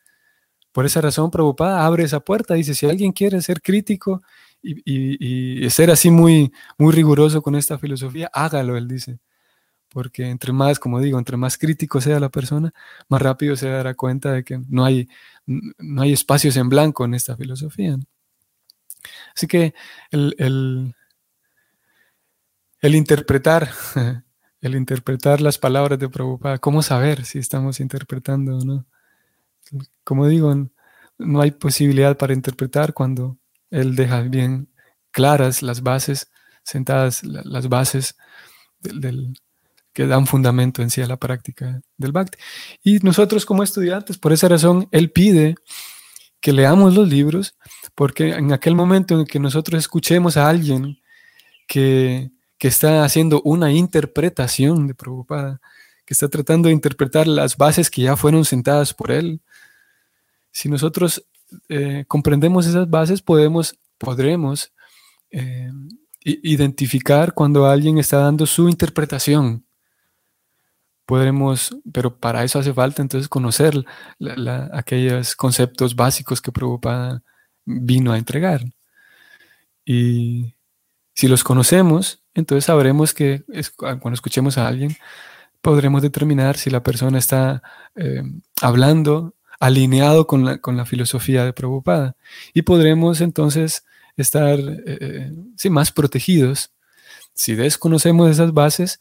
por 0.73 0.87
esa 0.87 1.01
razón, 1.01 1.31
Prabhupada 1.31 1.85
abre 1.85 2.03
esa 2.03 2.19
puerta, 2.19 2.55
dice, 2.55 2.73
si 2.73 2.87
alguien 2.87 3.11
quiere 3.13 3.41
ser 3.41 3.61
crítico 3.61 4.23
y, 4.63 5.69
ser 5.69 5.91
así 5.91 6.09
muy, 6.09 6.51
muy 6.79 6.91
riguroso 6.91 7.41
con 7.43 7.55
esta 7.55 7.77
filosofía, 7.77 8.29
hágalo, 8.33 8.75
él 8.75 8.87
dice. 8.87 9.19
Porque 9.89 10.27
entre 10.29 10.51
más, 10.53 10.79
como 10.79 10.99
digo, 10.99 11.19
entre 11.19 11.37
más 11.37 11.57
crítico 11.59 12.01
sea 12.01 12.19
la 12.19 12.29
persona, 12.29 12.73
más 13.07 13.21
rápido 13.21 13.55
se 13.55 13.69
dará 13.69 13.93
cuenta 13.93 14.33
de 14.33 14.43
que 14.43 14.59
no 14.67 14.83
hay, 14.85 15.07
no 15.45 16.01
hay 16.01 16.13
espacios 16.13 16.57
en 16.57 16.69
blanco 16.69 17.05
en 17.05 17.13
esta 17.13 17.37
filosofía. 17.37 17.97
Así 19.35 19.47
que 19.47 19.75
el, 20.11 20.35
el 22.79 22.95
interpretar, 22.95 23.69
el 24.61 24.75
interpretar 24.75 25.39
las 25.41 25.59
palabras 25.59 25.99
de 25.99 26.09
Prabhupada, 26.09 26.57
¿cómo 26.57 26.81
saber 26.81 27.25
si 27.25 27.37
estamos 27.37 27.79
interpretando 27.79 28.57
o 28.57 28.65
no? 28.65 28.87
Como 30.03 30.27
digo, 30.27 30.53
no 31.17 31.41
hay 31.41 31.51
posibilidad 31.51 32.17
para 32.17 32.33
interpretar 32.33 32.93
cuando 32.93 33.37
él 33.69 33.95
deja 33.95 34.21
bien 34.21 34.69
claras 35.11 35.61
las 35.61 35.81
bases, 35.81 36.29
sentadas 36.63 37.23
las 37.23 37.69
bases 37.69 38.15
que 39.93 40.07
dan 40.07 40.27
fundamento 40.27 40.81
en 40.81 40.89
sí 40.89 41.01
a 41.01 41.07
la 41.07 41.17
práctica 41.17 41.81
del 41.97 42.11
Bhakti. 42.11 42.37
Y 42.83 42.99
nosotros 42.99 43.45
como 43.45 43.63
estudiantes, 43.63 44.17
por 44.17 44.33
esa 44.33 44.47
razón, 44.47 44.87
él 44.91 45.11
pide 45.11 45.55
que 46.41 46.51
leamos 46.51 46.93
los 46.95 47.07
libros, 47.07 47.55
porque 47.95 48.31
en 48.31 48.51
aquel 48.51 48.75
momento 48.75 49.19
en 49.19 49.25
que 49.25 49.39
nosotros 49.39 49.79
escuchemos 49.79 50.35
a 50.35 50.49
alguien 50.49 50.99
que, 51.67 52.31
que 52.57 52.67
está 52.67 53.05
haciendo 53.05 53.41
una 53.43 53.71
interpretación 53.71 54.87
de 54.87 54.95
Prabhupada, 54.95 55.61
que 56.05 56.13
está 56.13 56.27
tratando 56.27 56.67
de 56.67 56.73
interpretar 56.73 57.27
las 57.27 57.55
bases 57.55 57.89
que 57.89 58.01
ya 58.01 58.17
fueron 58.17 58.43
sentadas 58.43 58.93
por 58.93 59.11
él, 59.11 59.41
si 60.53 60.69
nosotros 60.69 61.25
eh, 61.67 62.05
comprendemos 62.07 62.67
esas 62.67 62.89
bases, 62.89 63.21
podemos, 63.21 63.77
podremos 63.97 64.71
eh, 65.31 65.71
identificar 66.21 67.33
cuando 67.33 67.65
alguien 67.65 67.97
está 67.97 68.19
dando 68.19 68.45
su 68.45 68.69
interpretación. 68.69 69.65
Podremos, 71.05 71.75
pero 71.91 72.17
para 72.17 72.43
eso 72.43 72.59
hace 72.59 72.73
falta 72.73 73.01
entonces 73.01 73.27
conocer 73.27 73.83
aquellos 74.71 75.35
conceptos 75.35 75.95
básicos 75.95 76.39
que 76.39 76.51
Prabhupada 76.51 77.23
vino 77.65 78.13
a 78.13 78.17
entregar. 78.17 78.63
Y 79.83 80.53
si 81.13 81.27
los 81.27 81.43
conocemos, 81.43 82.23
entonces 82.35 82.65
sabremos 82.65 83.13
que 83.13 83.43
cuando 83.77 84.13
escuchemos 84.13 84.57
a 84.57 84.67
alguien, 84.67 84.95
podremos 85.61 86.01
determinar 86.03 86.57
si 86.57 86.69
la 86.69 86.83
persona 86.83 87.17
está 87.17 87.63
eh, 87.95 88.23
hablando 88.61 89.35
alineado 89.59 90.27
con 90.27 90.45
la, 90.45 90.57
con 90.59 90.77
la 90.77 90.85
filosofía 90.85 91.45
de 91.45 91.53
Prabhupada. 91.53 92.15
Y 92.53 92.63
podremos 92.63 93.21
entonces 93.21 93.85
estar 94.17 94.59
eh, 94.59 95.31
sí, 95.57 95.69
más 95.69 95.91
protegidos. 95.91 96.71
Si 97.33 97.55
desconocemos 97.55 98.29
esas 98.29 98.53
bases, 98.53 98.99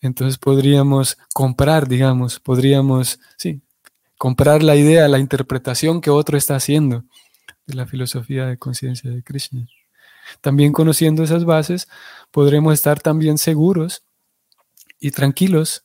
entonces 0.00 0.38
podríamos 0.38 1.18
comprar, 1.32 1.88
digamos, 1.88 2.40
podríamos, 2.40 3.20
sí, 3.36 3.60
comprar 4.18 4.62
la 4.62 4.76
idea, 4.76 5.08
la 5.08 5.18
interpretación 5.18 6.00
que 6.00 6.10
otro 6.10 6.36
está 6.36 6.56
haciendo 6.56 7.04
de 7.66 7.74
la 7.74 7.86
filosofía 7.86 8.46
de 8.46 8.58
conciencia 8.58 9.10
de 9.10 9.22
Krishna. 9.22 9.66
También 10.40 10.72
conociendo 10.72 11.22
esas 11.22 11.44
bases, 11.44 11.88
podremos 12.30 12.74
estar 12.74 13.00
también 13.00 13.38
seguros 13.38 14.02
y 14.98 15.10
tranquilos 15.10 15.83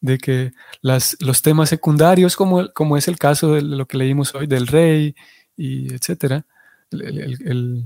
de 0.00 0.18
que 0.18 0.52
las, 0.80 1.16
los 1.20 1.42
temas 1.42 1.68
secundarios, 1.68 2.36
como, 2.36 2.72
como 2.72 2.96
es 2.96 3.08
el 3.08 3.18
caso 3.18 3.54
de 3.54 3.62
lo 3.62 3.86
que 3.86 3.98
leímos 3.98 4.34
hoy 4.34 4.46
del 4.46 4.66
rey, 4.66 5.14
y 5.56 5.92
etcétera, 5.92 6.46
el, 6.90 7.84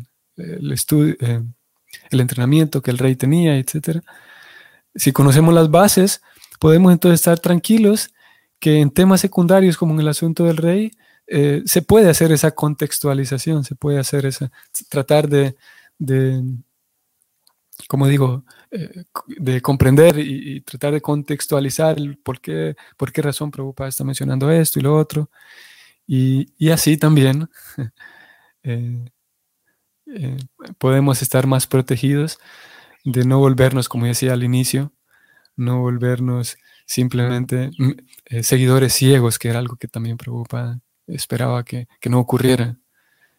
estudio, 0.73 1.17
eh, 1.21 1.43
el 2.11 2.21
entrenamiento 2.21 2.83
que 2.83 2.91
el 2.91 2.99
rey 2.99 3.17
tenía, 3.17 3.59
etcétera. 3.59 4.03
Si 4.95 5.13
conocemos 5.13 5.53
las 5.55 5.71
bases, 5.71 6.23
podemos 6.61 6.93
entonces 6.93 7.21
estar 7.21 7.39
tranquilos 7.41 8.11
que 8.61 8.81
en 8.81 8.91
temas 8.91 9.21
secundarios, 9.21 9.77
como 9.77 9.95
en 9.95 10.01
el 10.01 10.09
asunto 10.09 10.45
del 10.45 10.57
rey, 10.57 10.93
eh, 11.27 11.63
se 11.67 11.83
puede 11.83 12.09
hacer 12.09 12.33
esa 12.33 12.53
contextualización, 12.53 13.65
se 13.65 13.75
puede 13.75 13.99
hacer 13.99 14.27
esa, 14.27 14.53
tratar 14.89 15.29
de, 15.29 15.57
de 15.99 16.43
como 17.89 18.07
digo, 18.07 18.45
eh, 18.77 19.05
de 19.29 19.61
comprender 19.61 20.19
y, 20.19 20.61
tratar 20.63 20.95
de 20.95 21.01
contextualizar 21.01 21.97
por 22.25 22.41
qué, 22.41 22.75
por 22.97 23.13
qué 23.13 23.23
razón 23.23 23.53
Prabhupada 23.53 23.89
está 23.89 24.03
mencionando 24.03 24.51
esto 24.51 24.81
y 24.81 24.83
lo 24.83 24.97
otro. 24.97 25.31
Y, 26.09 26.71
así 26.71 26.97
también 26.97 27.49
eh, 28.65 29.05
eh, 30.07 30.37
podemos 30.79 31.23
estar 31.23 31.47
más 31.47 31.69
protegidos 31.69 32.41
de 33.05 33.25
no 33.25 33.39
volvernos, 33.39 33.89
como 33.89 34.07
decía 34.07 34.33
al 34.33 34.43
inicio, 34.43 34.93
no 35.55 35.81
volvernos 35.81 36.57
simplemente 36.85 37.71
mm, 37.79 38.41
seguidores 38.43 38.93
ciegos, 38.93 39.39
que 39.39 39.51
era 39.51 39.61
algo 39.61 39.77
que 39.77 39.87
también 39.87 40.17
Prabhupada 40.17 40.81
esperaba 41.07 41.65
que, 41.65 41.87
no 42.11 42.19
ocurriera, 42.19 42.77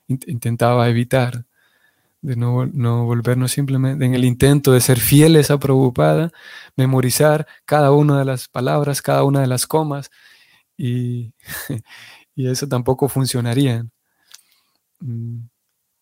intentaba 0.08 0.88
evitar 0.90 1.46
de 2.26 2.36
no, 2.36 2.66
no, 2.66 3.06
volvernos 3.06 3.52
simplemente 3.52 4.04
en 4.04 4.16
el 4.16 4.26
intento 4.26 4.72
de 4.72 4.82
ser 4.82 5.00
fieles 5.00 5.52
a 5.52 5.60
Prabhupada, 5.60 6.32
memorizar 6.76 7.48
cada 7.66 7.92
una 7.92 8.18
de 8.18 8.26
las 8.26 8.48
palabras, 8.48 9.02
cada 9.02 9.24
una 9.24 9.42
de 9.42 9.48
las 9.48 9.68
comas, 9.68 10.10
y, 10.76 11.34
y 12.36 12.48
eso 12.48 12.68
tampoco 12.68 13.10
funcionaría. 13.10 13.86
Mm, 15.00 15.40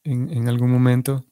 en, 0.06 0.30
en, 0.30 0.50
algún 0.50 0.72
momento, 0.72 1.26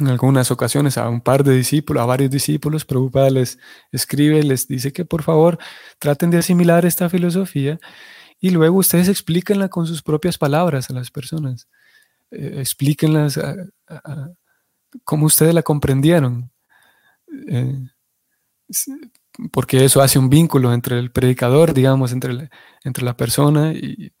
en 0.00 0.08
algunas 0.08 0.50
ocasiones, 0.50 0.98
a 0.98 1.08
un 1.08 1.20
par 1.20 1.44
de 1.44 1.54
discípulos, 1.54 2.02
a 2.02 2.06
varios 2.06 2.30
discípulos, 2.30 2.84
Prabhupada 2.84 3.30
les 3.30 3.58
escribe, 3.92 4.42
les 4.42 4.66
dice 4.66 4.92
que 4.92 5.04
por 5.04 5.22
favor 5.22 5.58
traten 6.00 6.30
de 6.30 6.38
asimilar 6.38 6.86
esta 6.86 7.08
filosofía 7.08 7.78
y 8.40 8.50
luego 8.50 8.78
ustedes 8.78 9.08
explíquenla 9.08 9.68
con 9.68 9.86
sus 9.86 10.02
propias 10.02 10.38
palabras 10.38 10.90
a 10.90 10.94
las 10.94 11.12
personas. 11.12 11.68
Eh, 12.32 12.54
explíquenlas 12.60 13.38
como 15.04 15.26
ustedes 15.26 15.54
la 15.54 15.62
comprendieron. 15.62 16.50
Eh, 17.48 17.78
porque 19.50 19.84
eso 19.84 20.00
hace 20.00 20.18
un 20.18 20.28
vínculo 20.28 20.72
entre 20.72 20.98
el 20.98 21.10
predicador, 21.10 21.74
digamos, 21.74 22.12
entre 22.12 22.32
la, 22.32 22.50
entre 22.84 23.04
la 23.04 23.16
persona, 23.16 23.72
y 23.72 24.12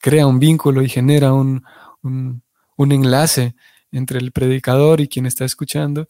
crea 0.00 0.26
un 0.26 0.38
vínculo 0.38 0.82
y 0.82 0.88
genera 0.88 1.32
un, 1.32 1.64
enlace 2.78 3.54
entre 3.90 4.18
el 4.18 4.32
predicador 4.32 5.00
y 5.00 5.08
quien 5.08 5.26
está 5.26 5.44
escuchando. 5.44 6.08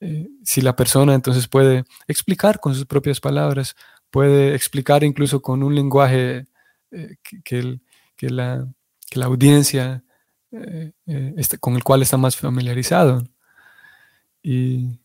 Eh, 0.00 0.28
si 0.44 0.60
la 0.60 0.76
persona 0.76 1.14
entonces 1.14 1.48
puede 1.48 1.84
explicar 2.06 2.60
con 2.60 2.74
sus 2.74 2.86
propias 2.86 3.20
palabras, 3.20 3.74
puede 4.10 4.54
explicar 4.54 5.04
incluso 5.04 5.42
con 5.42 5.62
un 5.62 5.74
lenguaje 5.74 6.46
que, 7.44 7.62
la, 8.30 8.66
que, 9.06 9.16
la, 9.18 9.26
audiencia 9.26 10.04
eh, 10.50 10.92
eh, 11.06 11.34
este, 11.36 11.58
con 11.58 11.76
el 11.76 11.84
cual 11.84 12.02
está 12.02 12.16
más 12.16 12.36
familiarizado. 12.36 13.22
Y 14.42 14.98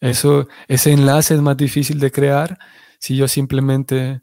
eso, 0.00 0.48
ese 0.68 0.92
enlace 0.92 1.34
es 1.34 1.40
más 1.40 1.56
difícil 1.56 1.98
de 2.00 2.12
crear 2.12 2.58
si 2.98 3.16
yo 3.16 3.28
simplemente 3.28 4.20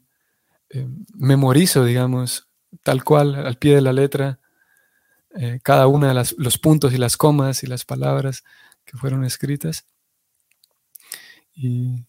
eh, 0.70 0.86
memorizo, 1.14 1.84
digamos, 1.84 2.48
tal 2.82 3.04
cual, 3.04 3.34
al 3.34 3.56
pie 3.56 3.74
de 3.76 3.80
la 3.80 3.92
letra, 3.92 4.38
cada 5.62 5.86
uno 5.86 6.06
de 6.06 6.24
los 6.36 6.58
puntos 6.58 6.92
y 6.92 6.98
las 6.98 7.16
comas 7.16 7.62
y 7.62 7.66
las 7.66 7.86
palabras 7.86 8.44
que 8.84 8.98
fueron 8.98 9.24
escritas. 9.24 9.86
Y, 11.54 12.04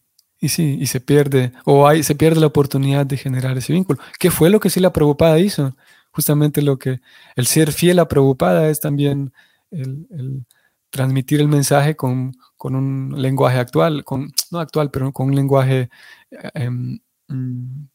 sí, 0.48 0.76
y 0.80 0.86
se 0.86 1.00
pierde, 1.00 1.52
o 1.64 1.88
hay, 1.88 2.02
se 2.02 2.14
pierde 2.14 2.40
la 2.40 2.46
oportunidad 2.46 3.06
de 3.06 3.16
generar 3.16 3.56
ese 3.56 3.72
vínculo. 3.72 4.00
¿Qué 4.18 4.30
fue 4.30 4.50
lo 4.50 4.60
que 4.60 4.70
sí 4.70 4.80
la 4.80 4.92
preocupada 4.92 5.38
hizo? 5.38 5.74
Justamente 6.14 6.62
lo 6.62 6.78
que 6.78 7.00
el 7.34 7.46
ser 7.46 7.72
fiel 7.72 7.98
a 7.98 8.06
Prabhupada 8.06 8.68
es 8.70 8.80
también 8.80 9.32
el, 9.72 10.46
transmitir 10.90 11.40
el 11.40 11.48
mensaje 11.48 11.96
con, 11.96 12.36
un 12.60 13.14
lenguaje 13.16 13.58
actual, 13.58 14.04
con, 14.04 14.32
no 14.52 14.60
actual, 14.60 14.90
pero 14.90 15.12
con 15.12 15.28
un 15.28 15.34
lenguaje 15.34 15.90
em, 16.54 17.00
mm, 17.28 17.88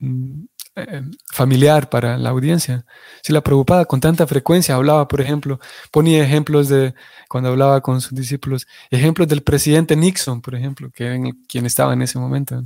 mm, 0.00 0.46
em, 0.74 1.10
familiar 1.32 1.88
para 1.88 2.16
la 2.18 2.30
audiencia. 2.30 2.84
Si 3.22 3.32
la 3.32 3.40
Prabhupada 3.40 3.84
con 3.84 4.00
tanta 4.00 4.26
frecuencia 4.26 4.74
hablaba, 4.74 5.06
por 5.06 5.20
ejemplo, 5.20 5.60
ponía 5.92 6.24
ejemplos 6.24 6.68
de, 6.68 6.94
cuando 7.28 7.50
hablaba 7.50 7.80
con 7.82 8.00
sus 8.00 8.14
discípulos, 8.14 8.66
ejemplos 8.90 9.28
del 9.28 9.42
presidente 9.42 9.94
Nixon, 9.96 10.42
por 10.42 10.56
ejemplo, 10.56 10.90
que 10.90 11.32
quien 11.48 11.66
estaba 11.66 11.92
en 11.92 12.02
ese 12.02 12.18
momento. 12.18 12.64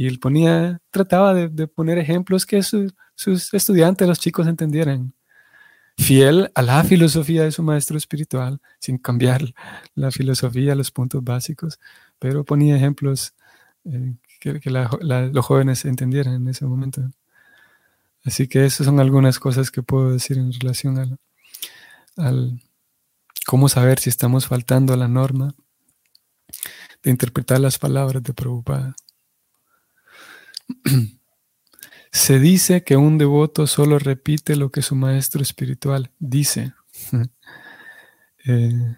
Y 0.00 0.06
él 0.06 0.18
ponía, 0.18 0.80
trataba 0.90 1.34
de, 1.34 1.68
poner 1.68 1.98
ejemplos 1.98 2.46
que 2.46 2.62
sus 2.62 3.52
estudiantes, 3.52 4.08
los 4.08 4.18
chicos, 4.18 4.46
entendieran. 4.46 5.12
Fiel 5.98 6.50
a 6.54 6.62
la 6.62 6.82
filosofía 6.84 7.42
de 7.42 7.52
su 7.52 7.62
maestro 7.62 7.98
espiritual, 7.98 8.62
sin 8.78 8.96
cambiar 8.96 9.52
la 9.94 10.10
filosofía, 10.10 10.74
los 10.74 10.90
puntos 10.90 11.22
básicos, 11.22 11.78
pero 12.18 12.44
ponía 12.44 12.76
ejemplos 12.76 13.34
eh, 13.84 14.14
que, 14.40 14.58
los 14.70 15.44
jóvenes 15.44 15.84
entendieran 15.84 16.32
en 16.32 16.48
ese 16.48 16.64
momento. 16.64 17.02
Así 18.24 18.48
que 18.48 18.64
esas 18.64 18.86
son 18.86 19.00
algunas 19.00 19.38
cosas 19.38 19.70
que 19.70 19.82
puedo 19.82 20.12
decir 20.12 20.38
en 20.38 20.50
relación 20.50 20.96
al, 20.96 21.18
al 22.16 22.62
cómo 23.44 23.68
saber 23.68 23.98
si 23.98 24.08
estamos 24.08 24.46
faltando 24.46 24.94
a 24.94 24.96
la 24.96 25.08
norma 25.08 25.54
de 27.02 27.10
interpretar 27.10 27.60
las 27.60 27.78
palabras 27.78 28.22
de 28.22 28.32
Prabhupada. 28.32 28.96
Se 32.12 32.40
dice 32.40 32.82
que 32.82 32.96
un 32.96 33.18
devoto 33.18 33.66
solo 33.66 33.98
repite 33.98 34.56
lo 34.56 34.70
que 34.70 34.82
su 34.82 34.94
maestro 34.96 35.42
espiritual 35.42 36.10
dice. 36.18 36.72
Eh, 38.46 38.96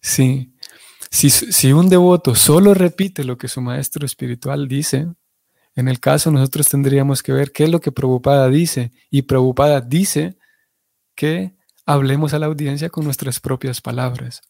sí. 0.00 0.52
Si, 1.08 1.30
si, 1.30 1.72
un 1.72 1.88
devoto 1.88 2.34
solo 2.34 2.74
repite 2.74 3.22
lo 3.22 3.38
que 3.38 3.46
su 3.46 3.60
maestro 3.60 4.04
espiritual 4.04 4.66
dice, 4.66 5.06
en 5.76 5.86
el 5.86 6.00
caso 6.00 6.32
nosotros 6.32 6.66
tendríamos 6.66 7.22
que 7.22 7.30
ver 7.30 7.52
qué 7.52 7.62
es 7.62 7.70
lo 7.70 7.80
que 7.80 7.92
Prabhupada 7.92 8.48
dice. 8.48 8.90
Y 9.08 9.22
Prabhupada 9.22 9.80
dice 9.80 10.36
que 11.14 11.54
hablemos 11.84 12.34
a 12.34 12.40
la 12.40 12.46
audiencia 12.46 12.90
con 12.90 13.04
nuestras 13.04 13.38
propias 13.38 13.80
palabras. 13.80 14.42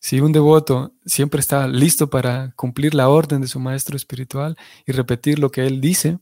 Si 0.00 0.20
un 0.20 0.32
devoto 0.32 0.94
siempre 1.04 1.40
está 1.40 1.66
listo 1.66 2.08
para 2.08 2.52
cumplir 2.56 2.94
la 2.94 3.08
orden 3.08 3.40
de 3.40 3.48
su 3.48 3.58
maestro 3.58 3.96
espiritual 3.96 4.56
y 4.86 4.92
repetir 4.92 5.38
lo 5.38 5.50
que 5.50 5.66
él 5.66 5.80
dice, 5.80 6.18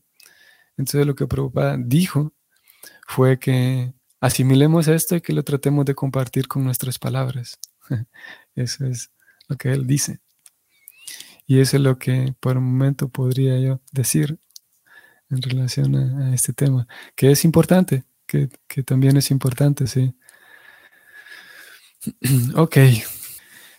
entonces 0.77 1.05
lo 1.05 1.15
que 1.15 1.27
Prabhupada 1.27 1.77
dijo 1.77 2.33
fue 3.07 3.39
que 3.39 3.93
asimilemos 4.19 4.87
esto 4.87 5.15
y 5.15 5.21
que 5.21 5.33
lo 5.33 5.43
tratemos 5.43 5.85
de 5.85 5.95
compartir 5.95 6.47
con 6.47 6.63
nuestras 6.63 6.97
palabras. 6.99 7.59
Eso 8.55 8.85
es 8.85 9.11
lo 9.47 9.57
que 9.57 9.71
él 9.71 9.85
dice. 9.87 10.19
Y 11.49 11.61
eso 11.61 11.77
es 11.77 11.83
lo 11.83 11.97
que 11.97 12.35
por 12.41 12.57
un 12.57 12.65
momento 12.65 13.07
podría 13.07 13.57
yo 13.57 13.79
decir 13.93 14.37
en 15.29 15.41
relación 15.41 15.95
a, 15.95 16.35
este 16.35 16.51
tema, 16.51 16.87
que 17.15 17.31
es 17.31 17.45
importante, 17.45 18.03
que, 18.25 18.49
que 18.67 18.83
también 18.83 19.15
es 19.15 19.31
importante, 19.31 19.87
sí. 19.87 20.13
ok. 22.55 22.77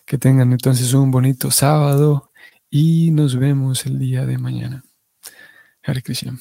Que 0.08 0.16
tengan 0.16 0.52
entonces 0.52 0.94
un 0.94 1.10
bonito 1.10 1.50
sábado 1.50 2.32
y 2.70 3.10
nos 3.10 3.36
vemos 3.36 3.84
el 3.84 3.98
día 3.98 4.24
de 4.24 4.38
mañana. 4.38 4.82
Hare 5.82 6.00
Krishna. 6.00 6.38